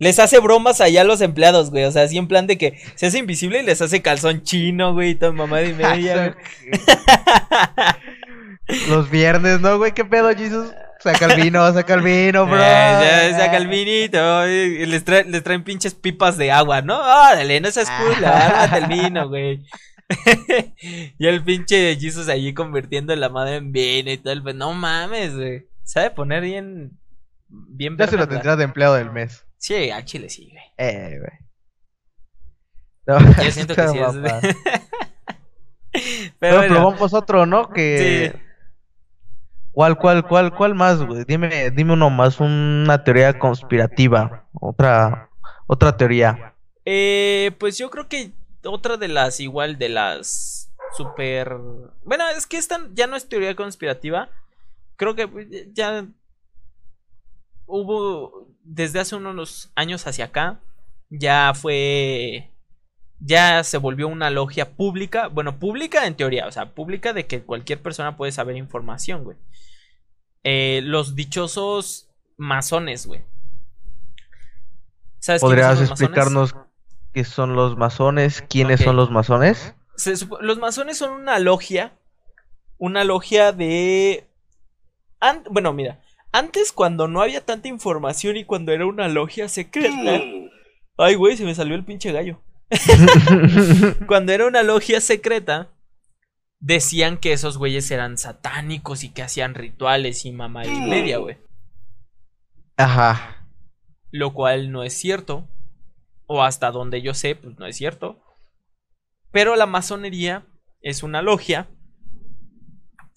[0.04, 1.86] Les hace bromas allá a los empleados, güey.
[1.86, 4.94] O sea, así en plan de que se hace invisible y les hace calzón chino,
[4.94, 5.12] güey.
[5.12, 6.36] Y toda mamá de media,
[8.90, 9.94] Los viernes, ¿no, güey?
[9.94, 10.72] ¿Qué pedo, Jesus?
[11.00, 12.62] Saca el vino, saca el vino, bro.
[12.62, 14.46] Eh, saca el vinito.
[14.46, 17.00] Y les, les traen pinches pipas de agua, ¿no?
[17.00, 19.66] Órale, no seas cool, ármate el vino, güey.
[21.18, 24.44] y el pinche Jesus allí convirtiendo la madre en vino y todo el...
[24.58, 25.66] No mames, güey.
[25.84, 26.92] Sabe poner bien...
[27.48, 29.46] Bien Ya se lo tendrás de empleado del mes.
[29.64, 30.64] Sí, a Chile sí, güey.
[30.78, 31.32] Eh, güey.
[33.08, 34.58] Yo siento que sí es.
[36.40, 36.76] Pero, bueno.
[36.76, 37.70] probamos otro, ¿no?
[37.70, 38.34] Que.
[38.34, 38.40] Sí.
[39.72, 41.24] ¿Cuál, cuál, cuál, cuál más, güey?
[41.26, 44.50] Dime, dime uno más, una teoría conspirativa.
[44.52, 45.30] Otra,
[45.66, 46.56] otra teoría.
[46.84, 48.34] Eh, pues yo creo que
[48.66, 51.56] otra de las, igual, de las super.
[52.04, 54.30] Bueno, es que esta ya no es teoría conspirativa.
[54.98, 56.06] Creo que pues, ya
[57.66, 60.60] hubo desde hace unos años hacia acá,
[61.10, 62.52] ya fue,
[63.20, 67.44] ya se volvió una logia pública, bueno, pública en teoría, o sea, pública de que
[67.44, 69.38] cualquier persona puede saber información, güey.
[70.44, 73.22] Eh, los dichosos masones, güey.
[75.40, 76.56] ¿Podrías explicarnos
[77.14, 78.44] qué son los masones?
[78.50, 79.74] ¿Quiénes son los masones?
[80.42, 81.94] los masones son una logia,
[82.78, 84.28] una logia de...
[85.52, 86.03] bueno, mira,
[86.34, 90.20] antes, cuando no había tanta información y cuando era una logia secreta.
[90.98, 92.42] Ay, güey, se me salió el pinche gallo.
[94.08, 95.70] cuando era una logia secreta,
[96.60, 101.38] decían que esos güeyes eran satánicos y que hacían rituales y mamá y media, güey.
[102.78, 103.48] Ajá.
[104.10, 105.48] Lo cual no es cierto.
[106.26, 108.20] O hasta donde yo sé, pues no es cierto.
[109.32, 110.48] Pero la masonería
[110.82, 111.70] es una logia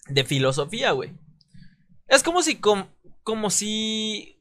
[0.07, 1.13] de filosofía, güey.
[2.07, 2.89] Es como si con
[3.27, 4.39] como si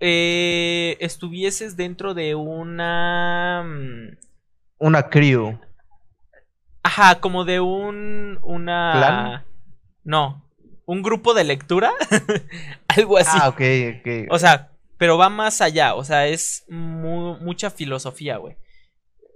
[0.00, 3.62] eh, estuvieses dentro de una...
[3.64, 4.16] Mm,
[4.78, 5.60] una crew.
[6.82, 8.40] Ajá, como de un...
[8.42, 9.46] Una...
[10.02, 10.44] No,
[10.86, 11.92] un grupo de lectura.
[12.88, 13.38] Algo así.
[13.40, 13.60] Ah, ok,
[14.00, 14.32] ok.
[14.32, 15.94] O sea, pero va más allá.
[15.94, 18.56] O sea, es mucha filosofía, güey.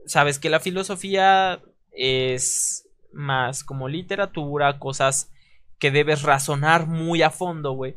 [0.07, 1.61] Sabes que la filosofía
[1.93, 5.31] es más como literatura, cosas
[5.79, 7.95] que debes razonar muy a fondo, güey.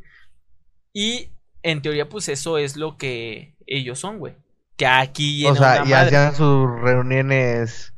[0.94, 1.30] Y
[1.64, 4.36] en teoría, pues eso es lo que ellos son, güey.
[4.76, 5.46] Que aquí.
[5.46, 7.94] O sea, y hacían sus reuniones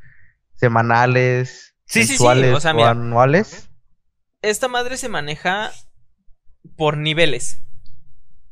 [0.55, 2.23] semanales, sí, sí, sí.
[2.23, 3.69] O, anuales.
[4.41, 5.71] Esta madre se maneja
[6.75, 7.59] por niveles.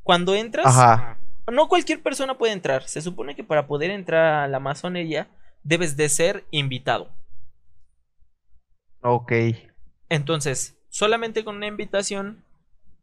[0.04, 1.18] Cuando entras, Ajá.
[1.52, 2.88] no cualquier persona puede entrar.
[2.88, 5.28] Se supone que para poder entrar a la masonería
[5.64, 7.12] debes de ser invitado.
[9.02, 9.32] Ok.
[10.10, 12.44] Entonces, solamente con una invitación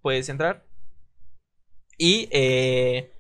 [0.03, 0.66] puedes entrar.
[1.97, 3.13] Y eh,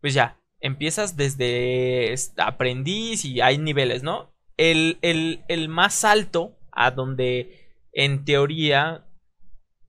[0.00, 4.32] pues ya, empiezas desde aprendiz y hay niveles, ¿no?
[4.56, 9.04] El, el, el más alto a donde en teoría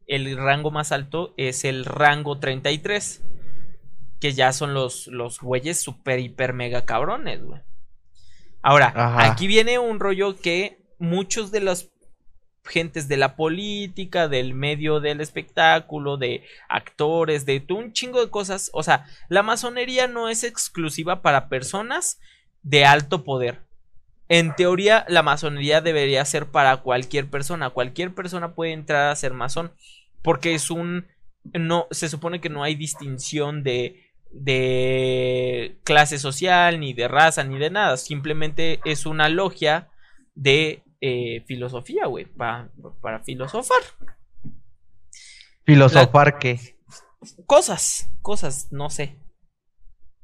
[0.07, 3.23] el rango más alto es el rango 33,
[4.19, 7.61] que ya son los, los güeyes super, hiper, mega cabrones, güey.
[8.61, 8.93] Ahora,
[9.29, 11.91] aquí viene un rollo que muchos de los
[12.65, 18.69] gentes de la política, del medio del espectáculo, de actores, de un chingo de cosas.
[18.73, 22.19] O sea, la masonería no es exclusiva para personas
[22.63, 23.61] de alto poder.
[24.27, 27.69] En teoría, la masonería debería ser para cualquier persona.
[27.69, 29.71] Cualquier persona puede entrar a ser masón.
[30.21, 31.05] Porque es un.
[31.53, 34.09] No, se supone que no hay distinción de.
[34.31, 37.97] de clase social, ni de raza, ni de nada.
[37.97, 39.89] Simplemente es una logia
[40.33, 42.25] de eh, filosofía, güey.
[42.25, 42.69] para
[43.23, 43.81] filosofar.
[45.63, 46.77] ¿Filosofar qué?
[47.45, 49.19] Cosas, cosas, no sé.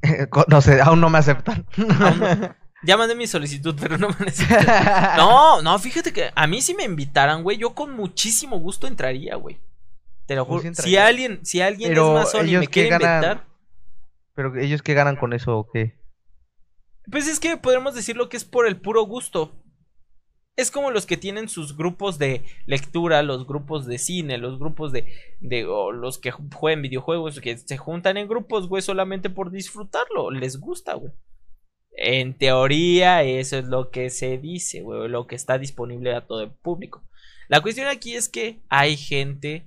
[0.47, 1.65] no sé, aún no me aceptan.
[2.83, 5.15] Ya mandé mi solicitud, pero no me necesitan.
[5.15, 9.35] No, no, fíjate que a mí si me invitaran, güey, yo con muchísimo gusto entraría,
[9.35, 9.59] güey.
[10.25, 10.63] Te lo juro.
[10.73, 13.45] si alguien, si alguien es masón y me quiere invitar.
[14.33, 15.95] Pero ellos qué ganan con eso o qué?
[17.11, 19.60] Pues es que podemos decir lo que es por el puro gusto.
[20.61, 24.91] Es como los que tienen sus grupos de lectura, los grupos de cine, los grupos
[24.91, 25.07] de,
[25.41, 30.29] los que juegan videojuegos, que se juntan en grupos, güey, solamente por disfrutarlo.
[30.29, 31.11] Les gusta, güey.
[31.93, 36.43] En teoría, eso es lo que se dice, güey, lo que está disponible a todo
[36.43, 37.03] el público.
[37.47, 39.65] La cuestión aquí es que hay gente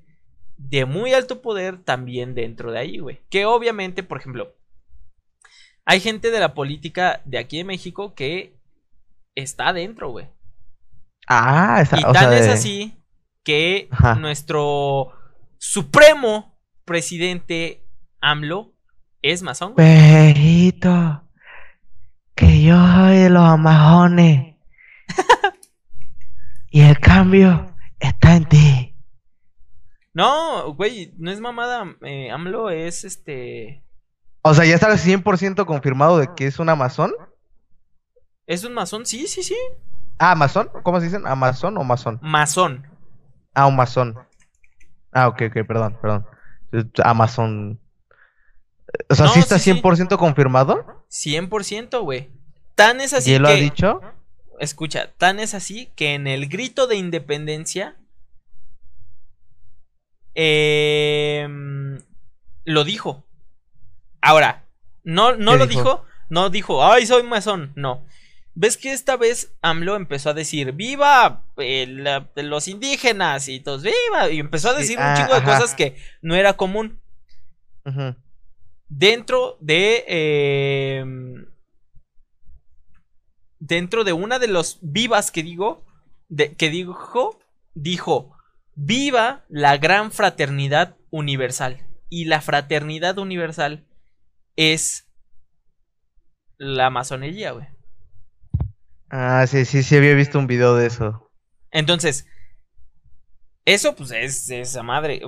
[0.57, 3.19] de muy alto poder también dentro de ahí, güey.
[3.31, 4.55] Que obviamente, por ejemplo,
[5.85, 8.55] hay gente de la política de aquí de México que
[9.35, 10.29] está dentro, güey.
[11.27, 12.97] Ah, está, y tan es así
[13.43, 15.13] que nuestro
[15.59, 17.87] supremo presidente
[18.21, 18.75] AMLO
[19.23, 19.75] es masón.
[19.75, 21.25] Perito
[22.35, 24.57] que yo soy de los amazones.
[26.71, 28.95] y el cambio está en ti.
[30.13, 31.97] No, güey, no es mamada.
[32.03, 33.85] Eh, AMLO es este.
[34.43, 37.13] O sea, ya está 100% confirmado de que es un amazón.
[38.47, 39.07] ¿Es un masón?
[39.07, 39.57] Sí, sí, sí.
[40.19, 40.71] Ah, ¿Amazon?
[40.83, 41.27] ¿Cómo se dicen?
[41.27, 42.19] ¿Amazon o masón?
[42.23, 42.87] Masón.
[43.55, 44.19] Ah, un masón.
[45.13, 46.27] Ah, ok, ok, perdón, perdón.
[47.05, 47.81] Amazon.
[49.09, 51.05] O sea, ¿sí está 100% confirmado?
[51.11, 52.31] 100%, güey.
[52.75, 54.01] Tan es así ¿Y él lo ha dicho?
[54.59, 57.97] Escucha, tan es así que en el grito de independencia
[60.35, 62.01] em,
[62.65, 63.25] lo dijo.
[64.21, 64.65] Ahora,
[65.03, 66.05] no, no lo dijo?
[66.29, 68.05] no dijo, ay, soy masón, no.
[68.57, 71.45] ¿Ves que esta vez AMLO empezó a decir, viva
[72.37, 74.31] los indígenas y todos, viva?
[74.31, 77.01] Y empezó a decir un ah, chingo de cosas que no era común.
[78.89, 80.05] Dentro de...
[80.07, 81.47] Em,
[83.59, 85.85] dentro de una de los vivas que digo,
[86.29, 87.41] de, que dijo,
[87.75, 88.37] dijo,
[88.75, 91.85] viva la gran fraternidad universal.
[92.09, 93.85] Y la fraternidad universal
[94.55, 95.09] es
[96.57, 97.74] la masonería, güey.
[99.17, 101.31] Ah, sí, sí, sí, había visto un video de eso.
[101.71, 102.27] Entonces,
[103.65, 105.23] eso pues es esa madre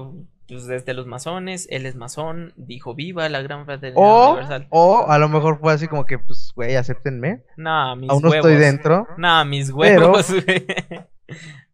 [0.49, 4.67] pues desde los masones, él es masón, dijo viva la gran fraternidad universal.
[4.71, 7.45] O a lo mejor fue así como que, pues, güey, acéptenme.
[7.57, 9.07] No, mis Aún no estoy dentro.
[9.19, 10.67] No, mis huevos, güey.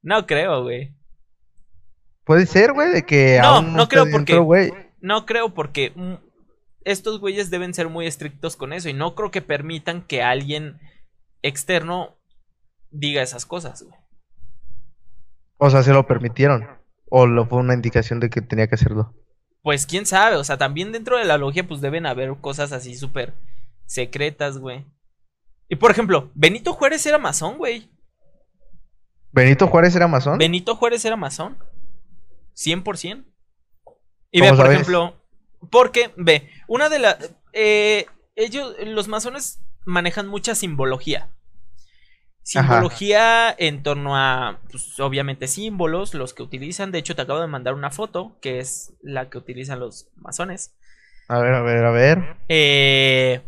[0.03, 0.95] no creo, güey.
[2.25, 4.71] Puede ser, güey, de que no, aún no, no creo porque güey.
[5.01, 5.95] No creo porque
[6.85, 10.79] estos güeyes deben ser muy estrictos con eso y no creo que permitan que alguien
[11.43, 12.19] externo
[12.91, 13.99] diga esas cosas, güey.
[15.59, 16.67] O sea, se lo permitieron.
[17.09, 19.15] ¿O lo fue una indicación de que tenía que hacerlo?
[19.63, 22.97] Pues quién sabe, o sea, también dentro de la logia pues deben haber cosas así
[22.97, 23.35] súper
[23.87, 24.87] secretas, güey.
[25.69, 27.91] Y por ejemplo, Benito Juárez era masón, güey.
[29.31, 30.39] ¿Benito Juárez era masón?
[30.39, 31.57] Benito Juárez era masón.
[32.57, 33.25] 100%.
[34.31, 35.23] Y ve, por ejemplo,
[35.71, 37.35] porque, ve, una de las...
[37.53, 41.31] Eh, ellos, los masones manejan mucha simbología.
[42.45, 46.91] Simbología en torno a, pues, obviamente, símbolos, los que utilizan.
[46.91, 50.75] De hecho, te acabo de mandar una foto, que es la que utilizan los masones.
[51.29, 52.37] A ver, a ver, a ver.
[52.49, 53.43] Eh,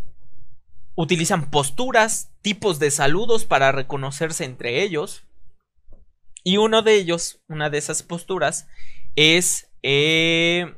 [0.94, 5.24] utilizan posturas, tipos de saludos para reconocerse entre ellos.
[6.44, 8.68] Y uno de ellos, una de esas posturas,
[9.16, 10.72] es eh,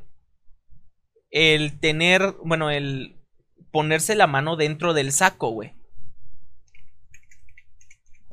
[1.29, 3.16] el tener, bueno, el
[3.77, 5.75] ponerse la mano dentro del saco, güey.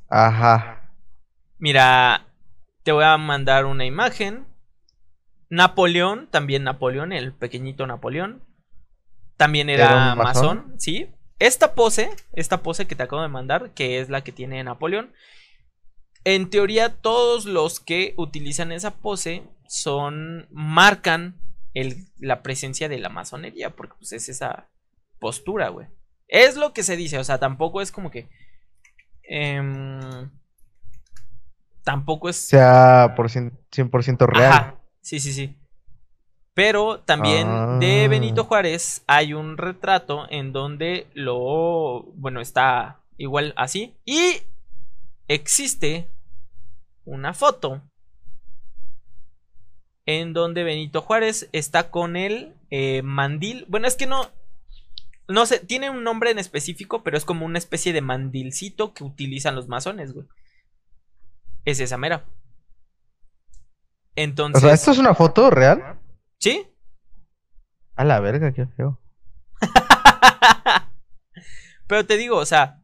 [0.09, 0.91] Ajá.
[1.59, 2.29] Mira,
[2.83, 4.47] te voy a mandar una imagen.
[5.51, 8.43] Napoleón, también Napoleón, el pequeñito Napoleón.
[9.37, 10.77] También era, masón?
[10.79, 11.11] ¿sí?
[11.39, 15.13] Esta pose, esta pose que te acabo de mandar, que es la que tiene Napoleón,
[16.25, 20.49] En teoría, todos los que utilizan esa pose son.
[20.51, 21.39] marcan
[22.19, 23.77] la presencia de la masonería.
[23.77, 24.71] Porque pues es esa
[25.19, 25.87] postura, güey.
[26.29, 27.19] Es lo que se dice.
[27.19, 28.29] O sea, tampoco es como que.
[29.23, 30.31] Em,
[31.83, 32.37] tampoco es.
[32.37, 34.79] Sea por 100% real.
[35.01, 35.57] Sí, sí, sí.
[36.55, 38.09] Pero también de ah.
[38.09, 42.05] Benito Juárez hay un retrato en donde lo.
[42.15, 43.97] Bueno, está igual así.
[44.05, 44.43] Y
[45.29, 46.09] existe
[47.05, 47.83] una foto
[50.07, 53.67] en donde Benito Juárez está con el eh, mandil.
[53.69, 54.31] Bueno, es que no.
[55.27, 59.05] No sé, tiene un nombre en específico, pero es como una especie de mandilcito que
[59.05, 60.27] utilizan los masones, güey.
[61.65, 62.25] Es esa mera.
[64.17, 64.63] Entonces.
[64.63, 65.99] O sea, ¿esto es una foto real?
[66.39, 66.67] ¿Sí?
[67.97, 69.01] A la verga, qué feo.
[71.87, 72.83] pero te digo, o sea,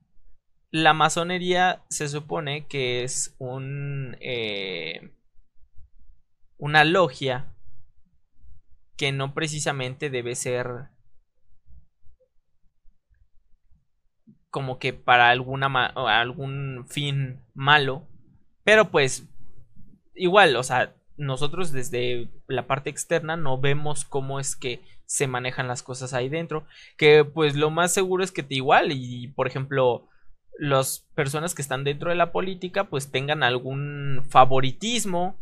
[0.70, 4.16] la masonería se supone que es un.
[4.20, 5.12] Eh,
[6.56, 7.54] una logia
[8.96, 10.90] que no precisamente debe ser
[14.50, 18.06] como que para alguna algún fin malo
[18.64, 19.24] pero pues
[20.14, 25.68] igual o sea nosotros desde la parte externa no vemos cómo es que se manejan
[25.68, 26.64] las cosas ahí dentro
[26.96, 30.06] que pues lo más seguro es que te igual y por ejemplo
[30.58, 35.36] las personas que están dentro de la política pues tengan algún favoritismo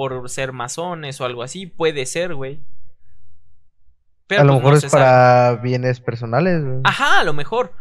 [0.00, 2.58] por ser masones o algo así, puede ser, güey.
[4.26, 6.62] Pero a lo pues, mejor es para bienes personales.
[6.84, 7.74] Ajá, a lo mejor.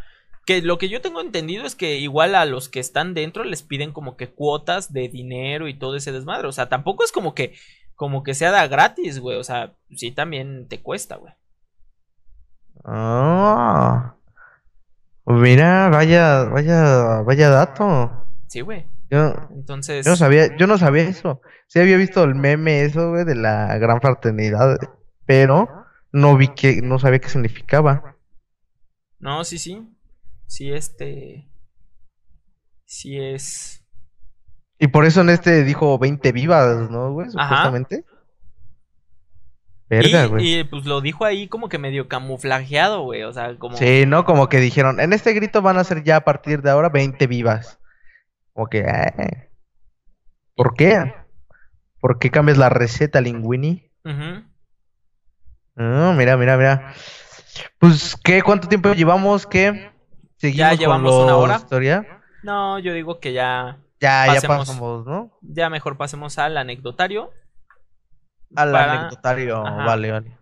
[0.50, 3.62] Que lo que yo tengo entendido es que igual a los que están dentro les
[3.62, 6.48] piden como que cuotas de dinero y todo ese desmadre.
[6.48, 7.54] O sea, tampoco es como que
[7.94, 9.38] como que sea da gratis, güey.
[9.38, 11.36] O sea, sí también te cuesta, güey.
[12.84, 14.16] Ah.
[15.28, 18.26] Mira, vaya, vaya, vaya dato.
[18.48, 18.88] Sí, güey.
[19.12, 20.04] Yo, Entonces.
[20.04, 21.44] Yo no sabía, yo no sabía eso.
[21.68, 24.80] Sí había visto el meme eso, güey, de la gran fraternidad,
[25.28, 28.16] pero no vi que, no sabía qué significaba.
[29.20, 29.88] No, sí, sí.
[30.50, 31.48] Sí, este.
[32.86, 33.86] Sí es.
[34.80, 37.30] Y por eso en este dijo 20 vivas, ¿no, güey?
[37.30, 38.04] Supuestamente.
[39.88, 40.60] Verga, güey.
[40.60, 43.22] Y pues lo dijo ahí como que medio camuflajeado, güey.
[43.24, 43.78] O sea, como.
[43.78, 44.26] Sí, ¿no?
[44.26, 47.28] Como que dijeron, en este grito van a ser ya a partir de ahora 20
[47.28, 47.80] vivas.
[48.54, 49.52] Como que, eh,
[50.56, 51.14] ¿por qué?
[52.00, 53.92] ¿Por qué cambias la receta, Linguini?
[54.04, 54.44] Uh
[56.16, 56.94] mira, mira, mira.
[57.78, 58.42] Pues, ¿qué?
[58.42, 59.46] ¿Cuánto tiempo llevamos?
[59.46, 59.92] ¿Qué?
[60.40, 61.56] ¿Seguimos ya llevamos una hora.
[61.58, 62.22] Historia?
[62.44, 63.78] No, yo digo que ya.
[64.00, 65.38] Ya, ya pasamos, ¿no?
[65.42, 67.32] Ya mejor pasemos al anecdotario.
[68.56, 70.38] Al anecdotario, vale, vale.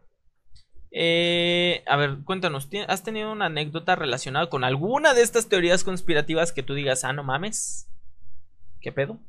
[0.91, 6.53] Eh, a ver, cuéntanos, ¿has tenido una anécdota relacionada con alguna de estas teorías conspirativas
[6.53, 7.89] que tú digas, ah, no mames?
[8.79, 9.19] ¿Qué pedo?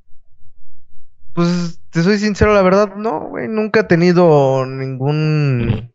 [1.32, 5.92] Pues te soy sincero, la verdad, no, güey, nunca he tenido ningún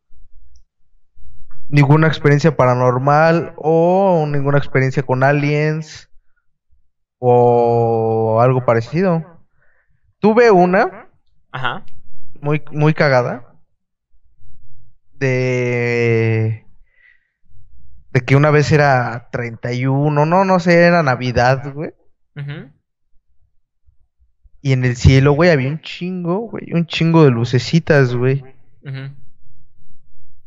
[1.74, 6.08] ninguna experiencia paranormal o ninguna experiencia con aliens
[7.18, 9.26] o algo parecido.
[10.20, 11.10] Tuve una
[11.52, 11.84] Ajá.
[12.40, 13.56] muy muy cagada
[15.14, 16.64] de
[18.12, 21.92] de que una vez era 31, no, no sé, era Navidad, güey.
[24.62, 28.44] Y en el cielo, güey, había un chingo, güey, un chingo de lucecitas, güey.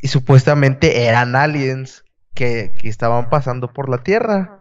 [0.00, 2.04] Y supuestamente eran aliens
[2.34, 4.60] que, que, estaban pasando por la Tierra.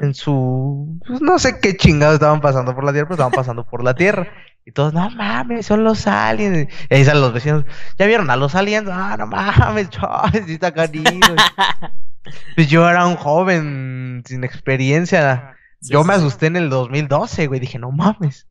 [0.00, 0.98] En su...
[1.06, 3.94] Pues no sé qué chingados estaban pasando por la Tierra, pero estaban pasando por la
[3.94, 4.28] Tierra.
[4.64, 6.68] Y todos, no mames, son los aliens.
[6.90, 7.64] Y ahí salen los vecinos,
[7.98, 8.88] ¿ya vieron a los aliens?
[8.90, 11.36] Ah, no mames, chaval, está cariño.
[12.56, 15.56] pues yo era un joven sin experiencia.
[15.82, 17.60] yo me asusté en el 2012, güey.
[17.60, 18.48] Dije, no mames.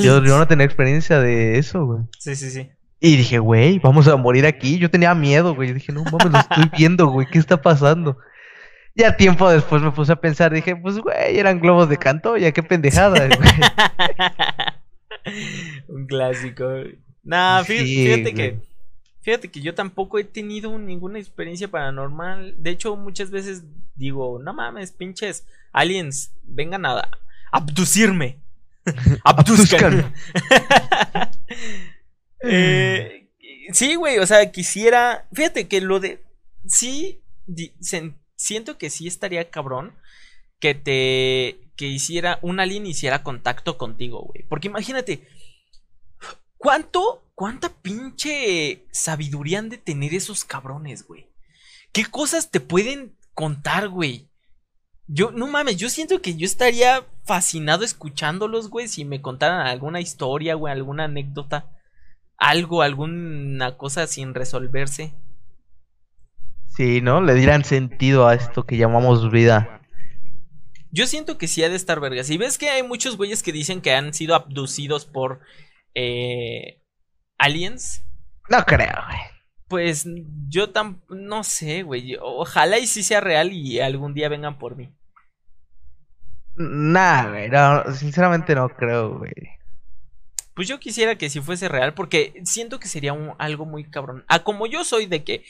[0.00, 2.04] Yo, no tenía experiencia de eso, güey.
[2.18, 2.70] Sí, sí, sí.
[3.04, 4.78] Y dije, güey, vamos a morir aquí.
[4.78, 5.70] Yo tenía miedo, güey.
[5.70, 7.26] Yo dije, no mames, lo estoy viendo, güey.
[7.26, 8.16] ¿Qué está pasando?
[8.94, 12.52] Ya tiempo después me puse a pensar, dije, pues, güey, eran globos de canto, ya
[12.52, 13.48] qué pendejada, güey.
[15.88, 16.64] Un clásico.
[17.24, 18.60] Nah, fíjate, que.
[19.22, 22.54] Fíjate que yo tampoco he tenido ninguna experiencia paranormal.
[22.56, 23.64] De hecho, muchas veces
[23.96, 27.08] digo, no mames, pinches aliens, vengan a
[27.50, 28.38] abducirme.
[29.24, 30.12] Abduzcan.
[32.42, 33.30] Eh,
[33.72, 35.28] sí, güey, o sea, quisiera.
[35.32, 36.22] Fíjate que lo de.
[36.66, 37.22] Sí,
[38.36, 39.94] siento que sí estaría cabrón
[40.58, 41.70] que te.
[41.76, 42.38] Que hiciera.
[42.42, 44.44] Un alien hiciera contacto contigo, güey.
[44.48, 45.26] Porque imagínate.
[46.56, 47.18] ¿Cuánto.
[47.34, 51.28] ¿Cuánta pinche sabiduría han de tener esos cabrones, güey?
[51.92, 54.28] ¿Qué cosas te pueden contar, güey?
[55.08, 60.00] Yo, no mames, yo siento que yo estaría fascinado escuchándolos, güey, si me contaran alguna
[60.00, 61.70] historia, güey, alguna anécdota,
[62.36, 65.14] algo, alguna cosa sin resolverse.
[66.76, 67.20] Sí, ¿no?
[67.20, 69.82] Le dirán sentido a esto que llamamos vida.
[70.90, 72.30] Yo siento que sí ha de estar vergas.
[72.30, 75.40] Y ves que hay muchos güeyes que dicen que han sido abducidos por
[75.94, 76.82] eh,
[77.38, 78.04] aliens.
[78.48, 79.20] No creo, güey.
[79.68, 80.06] Pues
[80.48, 81.02] yo tan...
[81.08, 82.16] No sé, güey.
[82.20, 84.94] Ojalá y sí sea real y algún día vengan por mí.
[86.54, 89.32] Nah, güey, no, sinceramente no creo, güey.
[90.54, 94.24] Pues yo quisiera que si fuese real, porque siento que sería algo muy cabrón.
[94.28, 95.44] Ah, como yo soy de que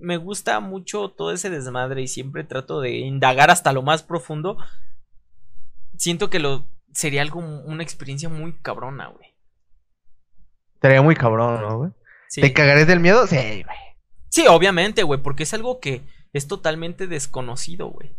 [0.00, 4.56] me gusta mucho todo ese desmadre y siempre trato de indagar hasta lo más profundo,
[5.96, 9.34] siento que lo sería algo, una experiencia muy cabrona, güey.
[10.80, 11.90] Sería muy cabrón, ¿no, güey?
[12.34, 13.26] ¿Te cagaré del miedo?
[13.26, 13.76] Sí, güey.
[14.28, 16.02] Sí, obviamente, güey, porque es algo que
[16.32, 18.14] es totalmente desconocido, güey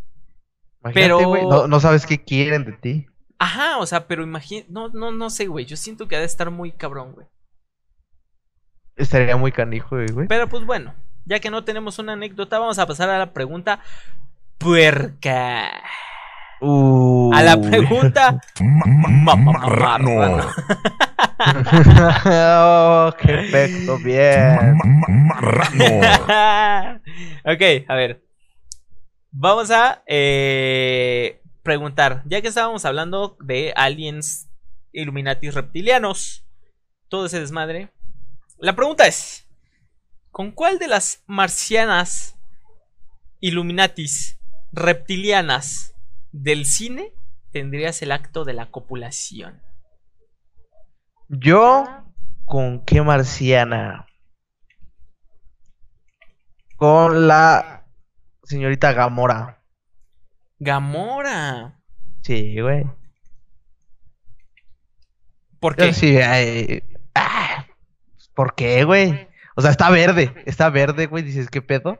[0.94, 3.06] pero no, sabes qué quieren de ti.
[3.40, 5.64] Ajá, o sea, pero imagínate, no, no, no sé, güey.
[5.64, 7.26] Yo siento que ha de estar muy cabrón, güey.
[8.96, 10.28] Estaría muy canijo, güey.
[10.28, 10.94] Pero pues bueno,
[11.24, 13.80] ya que no tenemos una anécdota, vamos a pasar a la pregunta
[14.58, 15.70] puerca.
[16.60, 17.32] Uh.
[17.32, 20.36] A la pregunta marrano.
[22.26, 24.76] oh, qué efecto, bien.
[25.08, 25.84] Marrano.
[27.46, 28.22] ok, a ver.
[29.30, 34.48] Vamos a eh, preguntar, ya que estábamos hablando de aliens
[34.92, 36.44] Illuminatis reptilianos,
[37.08, 37.92] todo ese desmadre.
[38.58, 39.46] La pregunta es,
[40.30, 42.36] ¿con cuál de las marcianas
[43.40, 44.38] Illuminatis
[44.72, 45.94] reptilianas
[46.32, 47.12] del cine
[47.52, 49.62] tendrías el acto de la copulación?
[51.28, 51.86] Yo,
[52.44, 54.06] ¿con qué marciana?
[56.76, 57.86] Con la
[58.42, 59.59] señorita Gamora.
[60.60, 61.80] Gamora.
[62.22, 62.84] Sí, güey.
[65.58, 65.92] ¿Por qué?
[65.94, 66.18] Sí,
[67.14, 67.66] ah,
[68.34, 69.28] ¿Por qué, güey?
[69.56, 71.22] O sea, está verde, está verde, güey.
[71.22, 71.98] Dices, ¿qué pedo?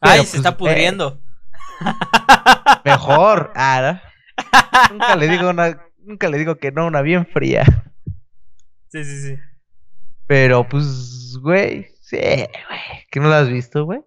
[0.00, 1.20] Ay, se pues, está pudriendo.
[2.84, 3.52] mejor.
[4.72, 7.64] Ah, nunca le digo una, nunca le digo que no, una bien fría.
[8.88, 9.38] Sí, sí, sí.
[10.26, 13.06] Pero, pues, güey, sí, güey.
[13.10, 14.00] ¿Que no la has visto, güey?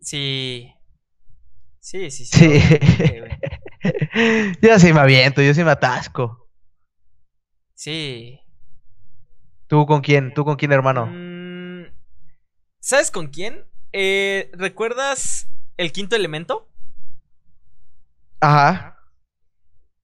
[0.00, 0.72] Sí.
[1.90, 2.38] Sí, sí, sí.
[4.62, 6.48] yo sí me aviento, yo sí me atasco.
[7.74, 8.38] Sí.
[9.66, 10.32] ¿Tú con quién?
[10.32, 11.08] ¿Tú con quién, hermano?
[11.10, 11.86] Mm,
[12.78, 13.66] ¿Sabes con quién?
[13.92, 15.48] Eh, ¿Recuerdas
[15.78, 16.68] el quinto elemento?
[18.38, 18.96] Ajá.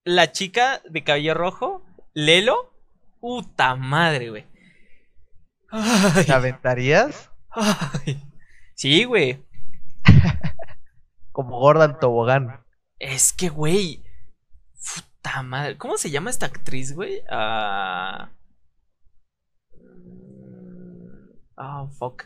[0.03, 2.75] La chica de cabello rojo, Lelo.
[3.21, 4.45] Puta madre, güey.
[6.27, 7.31] ¿Te aventarías?
[8.75, 9.41] Sí, güey.
[11.37, 12.65] Como Gordon Tobogán.
[12.99, 14.03] Es que, güey.
[14.73, 15.77] Puta madre.
[15.77, 17.21] ¿Cómo se llama esta actriz, güey?
[17.31, 18.31] Ah.
[21.59, 22.25] Oh, fuck.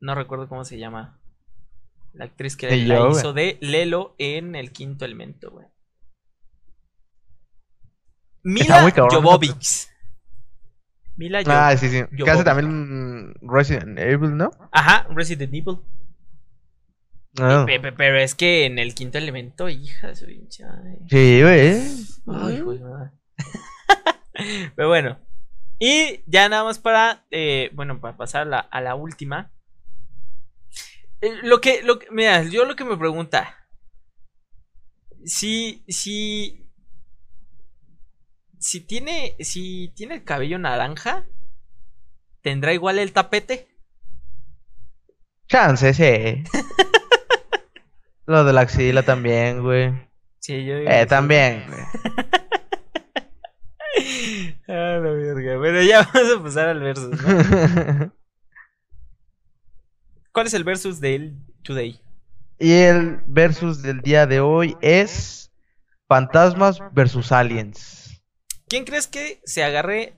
[0.00, 1.20] No recuerdo cómo se llama.
[2.14, 5.66] La actriz que la hizo de Lelo en El Quinto Elemento, güey.
[8.44, 9.90] Mila Jovovich.
[11.16, 11.60] Mila Jovovich.
[11.60, 12.02] Ah, sí, sí.
[12.16, 14.50] Que hace también Resident Evil, ¿no?
[14.72, 15.80] Ajá, Resident Evil.
[17.38, 17.66] Ah.
[17.66, 20.66] Pero es que en el quinto elemento, hija su hincha.
[21.08, 21.82] Sí, güey.
[22.26, 22.62] Ay,
[24.76, 25.18] Pero bueno.
[25.78, 27.26] Y ya nada más para.
[27.30, 29.52] Eh, bueno, para pasar a la, a la última.
[31.20, 32.06] Eh, lo que, lo que.
[32.10, 33.66] Mira, yo lo que me pregunta.
[35.24, 35.84] Si.
[35.88, 36.70] Si.
[38.58, 39.34] Si tiene.
[39.40, 41.26] Si tiene el cabello naranja.
[42.42, 43.68] ¿Tendrá igual el tapete?
[45.48, 46.44] Chance, sí.
[48.26, 49.92] Lo de la axila también, güey.
[50.40, 51.80] Sí, yo digo Eh, también, güey.
[54.68, 55.58] ah, la verga.
[55.58, 58.12] Bueno, ya vamos a pasar al versus, ¿no?
[60.32, 62.00] ¿Cuál es el versus del today?
[62.58, 65.52] Y el versus del día de hoy es
[66.08, 68.22] Fantasmas versus Aliens.
[68.68, 70.14] ¿Quién crees que se agarre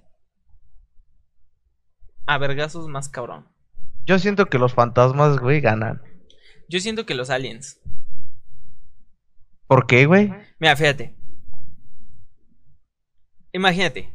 [2.27, 3.47] a vergazos más cabrón?
[4.05, 6.01] Yo siento que los fantasmas, güey, ganan.
[6.69, 7.81] Yo siento que los aliens.
[9.67, 10.33] ¿Por qué, güey?
[10.59, 11.15] Mira, fíjate.
[13.53, 14.13] Imagínate.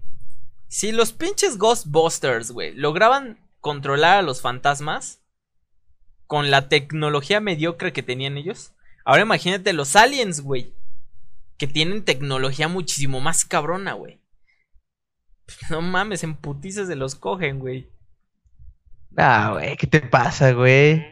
[0.68, 5.22] Si los pinches Ghostbusters, güey, lograban controlar a los fantasmas
[6.28, 8.74] con la tecnología mediocre que tenían ellos.
[9.04, 10.74] Ahora imagínate los aliens, güey.
[11.58, 14.22] Que tienen tecnología muchísimo más cabrona, güey.
[15.70, 17.90] No mames, en putizas se los cogen, güey.
[19.18, 21.11] Ah, güey, ¿qué te pasa, güey?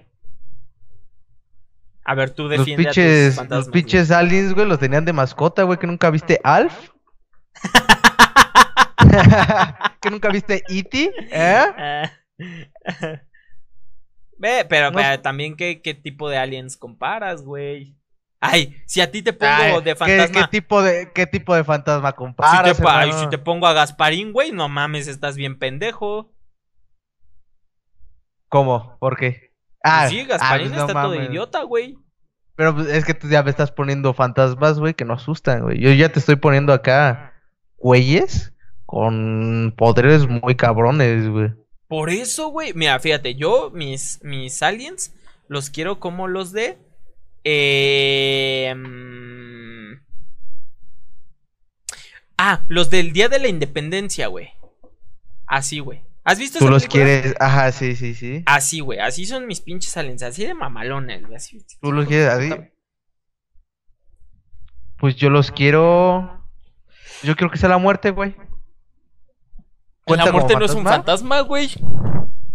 [2.10, 5.77] A ver, tú defiendes los pinches, Los pinches aliens, güey, los tenían de mascota, güey,
[5.77, 6.90] que nunca viste Alf.
[10.02, 11.14] ¿Que nunca viste E.T.?
[11.31, 12.10] ¿Eh?
[14.40, 14.91] Ve, pero,
[15.22, 17.95] también ¿qué, qué tipo de aliens comparas, güey.
[18.40, 20.41] Ay, si a ti te pongo de fantasma.
[20.41, 22.76] ¿qué, tipo de, ¿Qué tipo de fantasma comparas?
[22.76, 26.34] Si te, ay, si te pongo a Gasparín, güey, no mames, estás bien pendejo.
[28.48, 28.98] ¿Cómo?
[28.98, 29.48] ¿Por qué?
[29.84, 31.97] Ah, sí, Gasparín ah, está todo idiota, güey.
[32.56, 35.80] Pero pues, es que tú ya me estás poniendo fantasmas, güey, que no asustan, güey.
[35.80, 37.34] Yo ya te estoy poniendo acá
[37.77, 38.53] güeyes
[38.85, 41.53] con poderes muy cabrones, güey.
[41.88, 42.73] Por eso, güey.
[42.73, 45.14] Mira, fíjate, yo mis, mis aliens
[45.47, 46.77] los quiero como los de.
[47.43, 48.76] Eh...
[52.38, 54.49] Ah, los del Día de la Independencia, güey.
[55.45, 56.01] Así, güey.
[56.23, 58.43] ¿Has visto Tú los quieres, ajá, sí, sí, sí.
[58.45, 61.39] Así, güey, así son mis pinches aliens, así de mamalones, güey.
[61.81, 62.53] ¿Tú los quieres así?
[64.97, 66.45] Pues yo los quiero.
[67.23, 68.35] Yo quiero que sea la muerte, güey.
[70.05, 71.69] La muerte no es un fantasma, güey.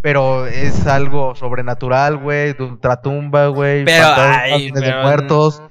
[0.03, 3.85] Pero es algo sobrenatural, güey, de ultratumba, güey.
[3.85, 5.63] Pero, ay, de muertos.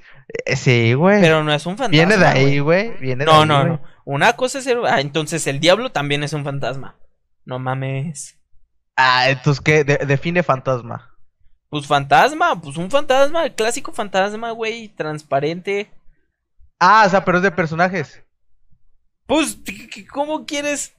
[0.46, 1.22] Eh, sí, güey.
[1.22, 1.92] Pero no es un fantasma.
[1.92, 2.98] Viene de ahí, güey.
[3.00, 3.82] Viene no, no, no.
[4.06, 4.84] Una cosa es el...
[4.86, 6.96] Ah, entonces el diablo también es un fantasma.
[7.46, 8.40] No mames.
[8.96, 9.84] Ah, entonces, ¿qué?
[9.84, 11.10] define fantasma.
[11.70, 15.92] Pues fantasma, pues un fantasma, el clásico fantasma, güey, transparente.
[16.80, 18.24] Ah, o sea, pero es de personajes.
[19.26, 19.58] Pues,
[20.12, 20.96] ¿cómo quieres?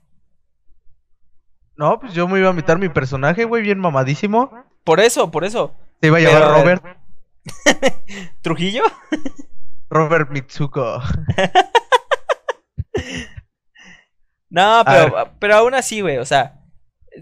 [1.76, 4.50] No, pues yo me iba a invitar mi personaje, güey, bien mamadísimo.
[4.82, 5.74] Por eso, por eso.
[6.00, 6.84] Se iba a llamar Robert.
[8.42, 8.82] ¿Trujillo?
[9.90, 11.00] Robert Mitsuko.
[14.55, 16.60] no, pero, pero aún así, güey, o sea,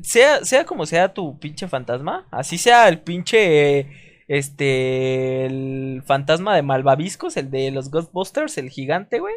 [0.03, 3.89] sea, sea como sea tu pinche fantasma, así sea el pinche,
[4.29, 9.35] este, el fantasma de Malvaviscos, el de los Ghostbusters, el gigante, güey.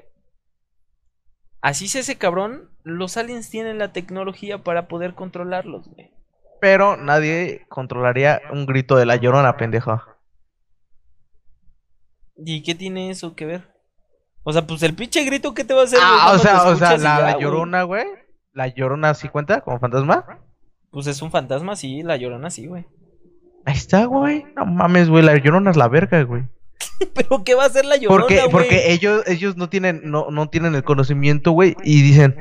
[1.61, 6.11] Así sea ese cabrón, los aliens tienen la tecnología para poder controlarlos, güey.
[6.59, 10.01] Pero nadie controlaría un grito de la llorona, pendejo.
[12.35, 13.74] ¿Y qué tiene eso que ver?
[14.47, 15.99] O sea, pues el pinche grito, ¿qué te va a hacer?
[15.99, 18.05] Ah, o sea, o sea, la, llorona, güey.
[18.53, 20.39] La llorona sí cuenta como fantasma.
[20.91, 22.85] Pues es un fantasma, sí, la llorona sí, güey.
[23.65, 24.45] Ahí está, güey.
[24.55, 26.43] No mames, güey, la llorona es la verga, güey.
[27.15, 30.47] Pero qué va a hacer la llorona, Porque, porque ellos, ellos no tienen, no, no
[30.47, 32.35] tienen el conocimiento, güey, y dicen,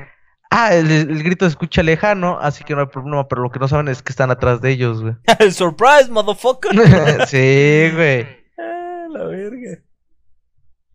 [0.50, 3.66] ah, el, grito se escucha lejano, así que no hay problema, pero lo que no
[3.66, 5.14] saben es que están atrás de ellos, güey.
[5.50, 6.72] Surprise, motherfucker.
[7.28, 8.26] sí, güey.
[8.58, 9.78] Ah, la verga.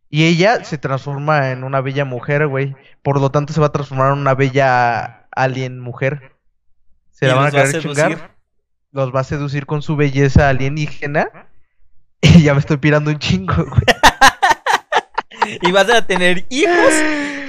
[0.09, 2.75] Y ella se transforma en una bella mujer, güey.
[3.03, 6.33] Por lo tanto, se va a transformar en una bella alien mujer.
[7.11, 8.35] Se la van a querer chingar.
[8.91, 11.29] Los va a seducir con su belleza alienígena.
[12.21, 13.81] Y ya me estoy pirando un chingo, güey.
[15.61, 16.93] y vas a tener hijos.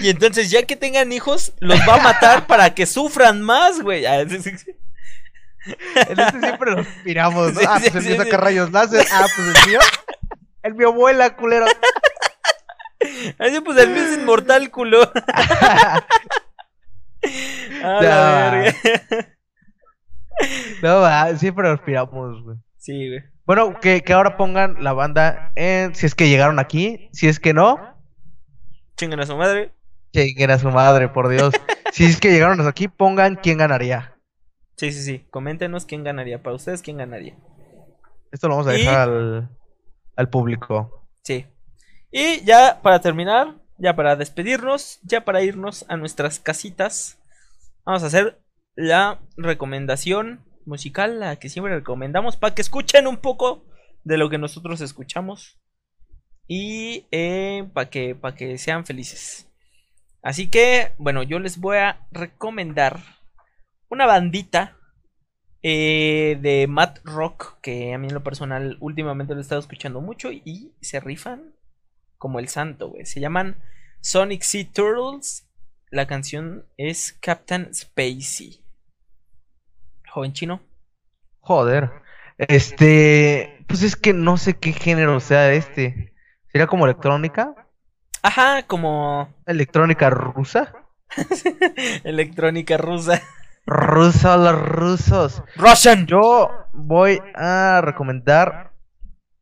[0.01, 4.07] Y entonces, ya que tengan hijos, los va a matar para que sufran más, güey.
[4.07, 4.55] Ah, en este
[6.41, 7.61] siempre los piramos, ¿no?
[7.69, 9.07] ah, pues el mío saca rayos láser.
[9.13, 9.81] Ah, pues el mío.
[10.63, 11.67] El mío vuela, culero.
[13.39, 15.01] Así, pues el mío es inmortal, culo.
[17.83, 18.75] A la verga.
[20.83, 22.57] No, va, siempre los piramos, güey.
[22.79, 23.23] Sí, güey.
[23.45, 27.53] Bueno, que, ahora pongan la banda en si es que llegaron aquí, si es que
[27.53, 27.79] no.
[28.97, 29.73] Chinguen a su madre.
[30.13, 31.55] Chinguen a su madre, por Dios.
[31.93, 34.17] si es que llegaron hasta aquí, pongan quién ganaría.
[34.77, 35.27] Sí, sí, sí.
[35.31, 36.43] Coméntenos quién ganaría.
[36.43, 37.37] Para ustedes, quién ganaría.
[38.33, 39.51] Esto lo vamos a dejar al,
[40.17, 41.07] al público.
[41.23, 41.47] Sí.
[42.11, 47.19] Y ya para terminar, ya para despedirnos, ya para irnos a nuestras casitas,
[47.85, 48.41] vamos a hacer
[48.75, 53.65] la recomendación musical, la que siempre recomendamos, para que escuchen un poco
[54.05, 55.59] de lo que nosotros escuchamos
[56.49, 59.49] y eh, para que, que sean felices.
[60.23, 63.01] Así que, bueno, yo les voy a recomendar
[63.89, 64.77] una bandita
[65.63, 70.01] eh, de Matt Rock que a mí en lo personal últimamente lo he estado escuchando
[70.01, 71.55] mucho y se rifan
[72.21, 73.05] como el santo, güey.
[73.05, 73.57] Se llaman
[74.01, 75.49] Sonic Sea Turtles.
[75.91, 78.61] La canción es Captain Spacey
[80.11, 80.61] joven chino?
[81.41, 81.91] Joder.
[82.37, 86.13] Este, pues es que no sé qué género sea este.
[86.53, 87.55] ¿Sería como electrónica?
[88.23, 89.33] Ajá, como...
[89.47, 90.75] ¿Electrónica rusa?
[92.05, 93.23] electrónica rusa.
[93.67, 95.43] Rusa, los rusos.
[95.57, 96.07] Russian.
[96.07, 98.73] Yo voy a recomendar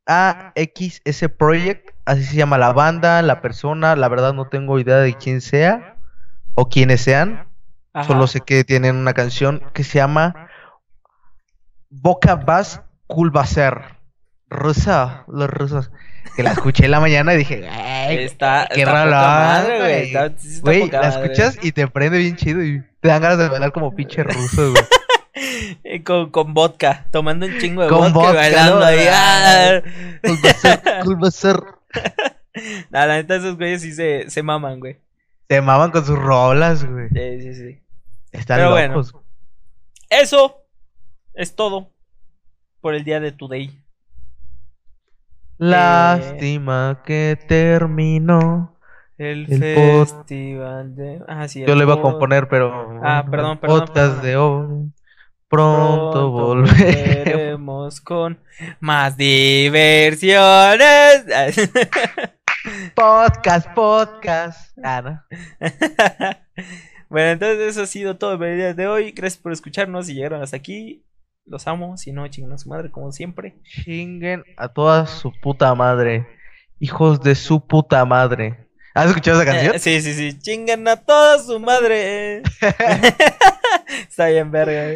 [0.06, 4.97] a XS Project, así se llama la banda, la persona, la verdad no tengo idea
[4.97, 5.97] de quién sea
[6.55, 7.47] o quiénes sean.
[8.06, 10.48] Solo sé que tienen una canción que se llama
[11.90, 13.97] Boca Bass Culbacer.
[14.48, 15.90] ruso, los rusos.
[16.36, 17.68] Que la escuché en la mañana y dije,
[18.24, 20.12] está, qué raro, güey.
[20.60, 23.94] Güey, la escuchas y te prende bien chido y te dan ganas de bailar como
[23.94, 24.85] pinche ruso, güey.
[26.05, 29.06] Con, con, vodka, tomando un chingo de vodka, vodka, bailando ahí.
[29.09, 29.80] ¡ah!
[32.55, 32.86] ser.
[32.90, 34.98] la neta, esos güeyes sí se, se maman, güey.
[35.48, 37.09] Se maman con sus rolas, güey.
[37.09, 37.82] Sí, sí, sí.
[38.32, 39.12] Están locos.
[39.12, 39.24] Bueno,
[40.10, 40.65] eso
[41.35, 41.93] es todo
[42.81, 43.78] por el día de Today.
[45.59, 48.78] Lástima que terminó
[49.16, 51.20] el, festival de.
[51.27, 53.01] Ah, sí, Yo lo iba a componer, pero.
[53.02, 53.81] Ah, perdón, perdón.
[53.81, 54.93] Podcast de hoy.
[55.49, 58.39] Pronto, volveremos con
[58.81, 60.85] más diversiones.
[62.95, 64.79] podcast, podcast.
[64.85, 65.23] Ah, ¿no?
[67.09, 69.12] bueno, entonces eso ha sido todo por el día de hoy.
[69.12, 71.07] Gracias por escucharnos y llegaron hasta aquí.
[71.47, 73.59] Los amo, si no, chinguen a su madre, como siempre.
[73.62, 76.27] Chinguen a toda su puta madre.
[76.79, 78.68] Hijos de su puta madre.
[78.99, 79.79] ¿Has escuchado esa canción?
[79.79, 80.39] sí, sí, sí.
[80.41, 82.43] Chinguen a toda su madre.
[84.09, 84.93] Está bien, verga.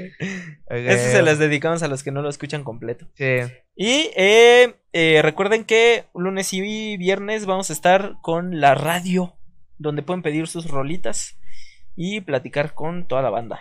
[0.69, 3.07] Eso se las dedicamos a los que no lo escuchan completo.
[3.15, 3.39] Sí.
[3.77, 9.37] Y eh, eh, recuerden que lunes y viernes vamos a estar con la radio,
[9.79, 11.39] donde pueden pedir sus rolitas
[11.95, 13.61] y platicar con toda la banda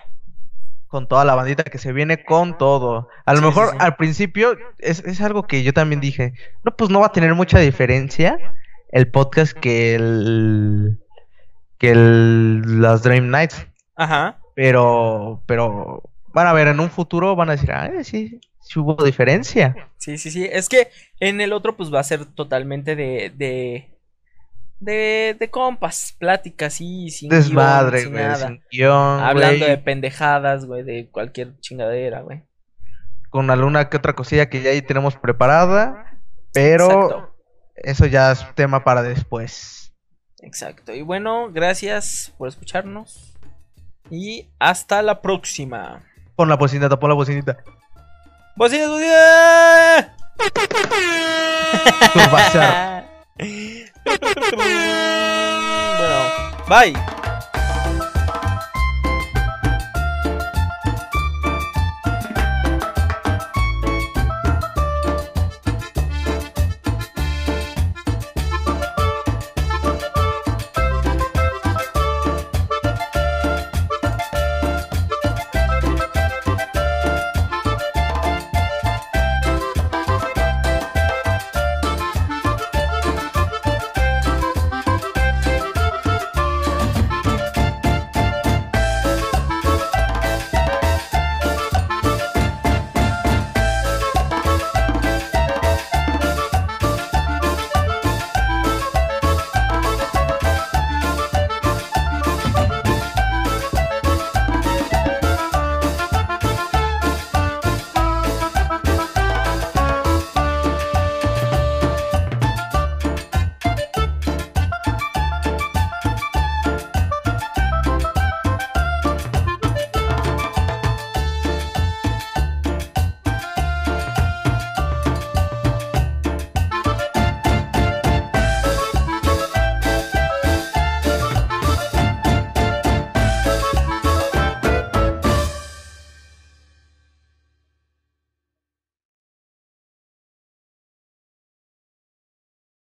[0.88, 3.08] con toda la bandita que se viene con todo.
[3.26, 6.34] A lo mejor al principio es, algo que yo también dije,
[6.66, 8.38] no, pues no va a tener mucha diferencia
[8.92, 11.00] el podcast que el
[11.78, 13.66] que el, las Dream Nights.
[13.96, 14.40] Ajá.
[14.56, 18.96] Pero, pero van a ver, en un futuro van a decir, ah, sí, sí hubo
[19.04, 19.76] diferencia.
[19.98, 20.48] Sí, sí, sí.
[20.52, 20.90] Es que
[21.20, 23.92] en el otro pues va a ser totalmente de, de
[24.82, 31.08] de, de compas, pláticas y sin Desmadre, güey, sin guion, Hablando de pendejadas, güey, de
[31.10, 32.44] cualquier chingadera, güey.
[33.30, 36.20] Con alguna que otra cosilla que ya ahí tenemos preparada,
[36.52, 37.31] pero
[37.76, 39.93] eso ya es tema para después.
[40.39, 40.93] Exacto.
[40.93, 43.34] Y bueno, gracias por escucharnos
[44.10, 46.03] y hasta la próxima.
[46.35, 47.57] Pon la bocinita, pon la bocinita.
[48.56, 50.15] ¡Bocina, bocina!
[56.02, 56.31] Bueno,
[56.68, 56.93] bye.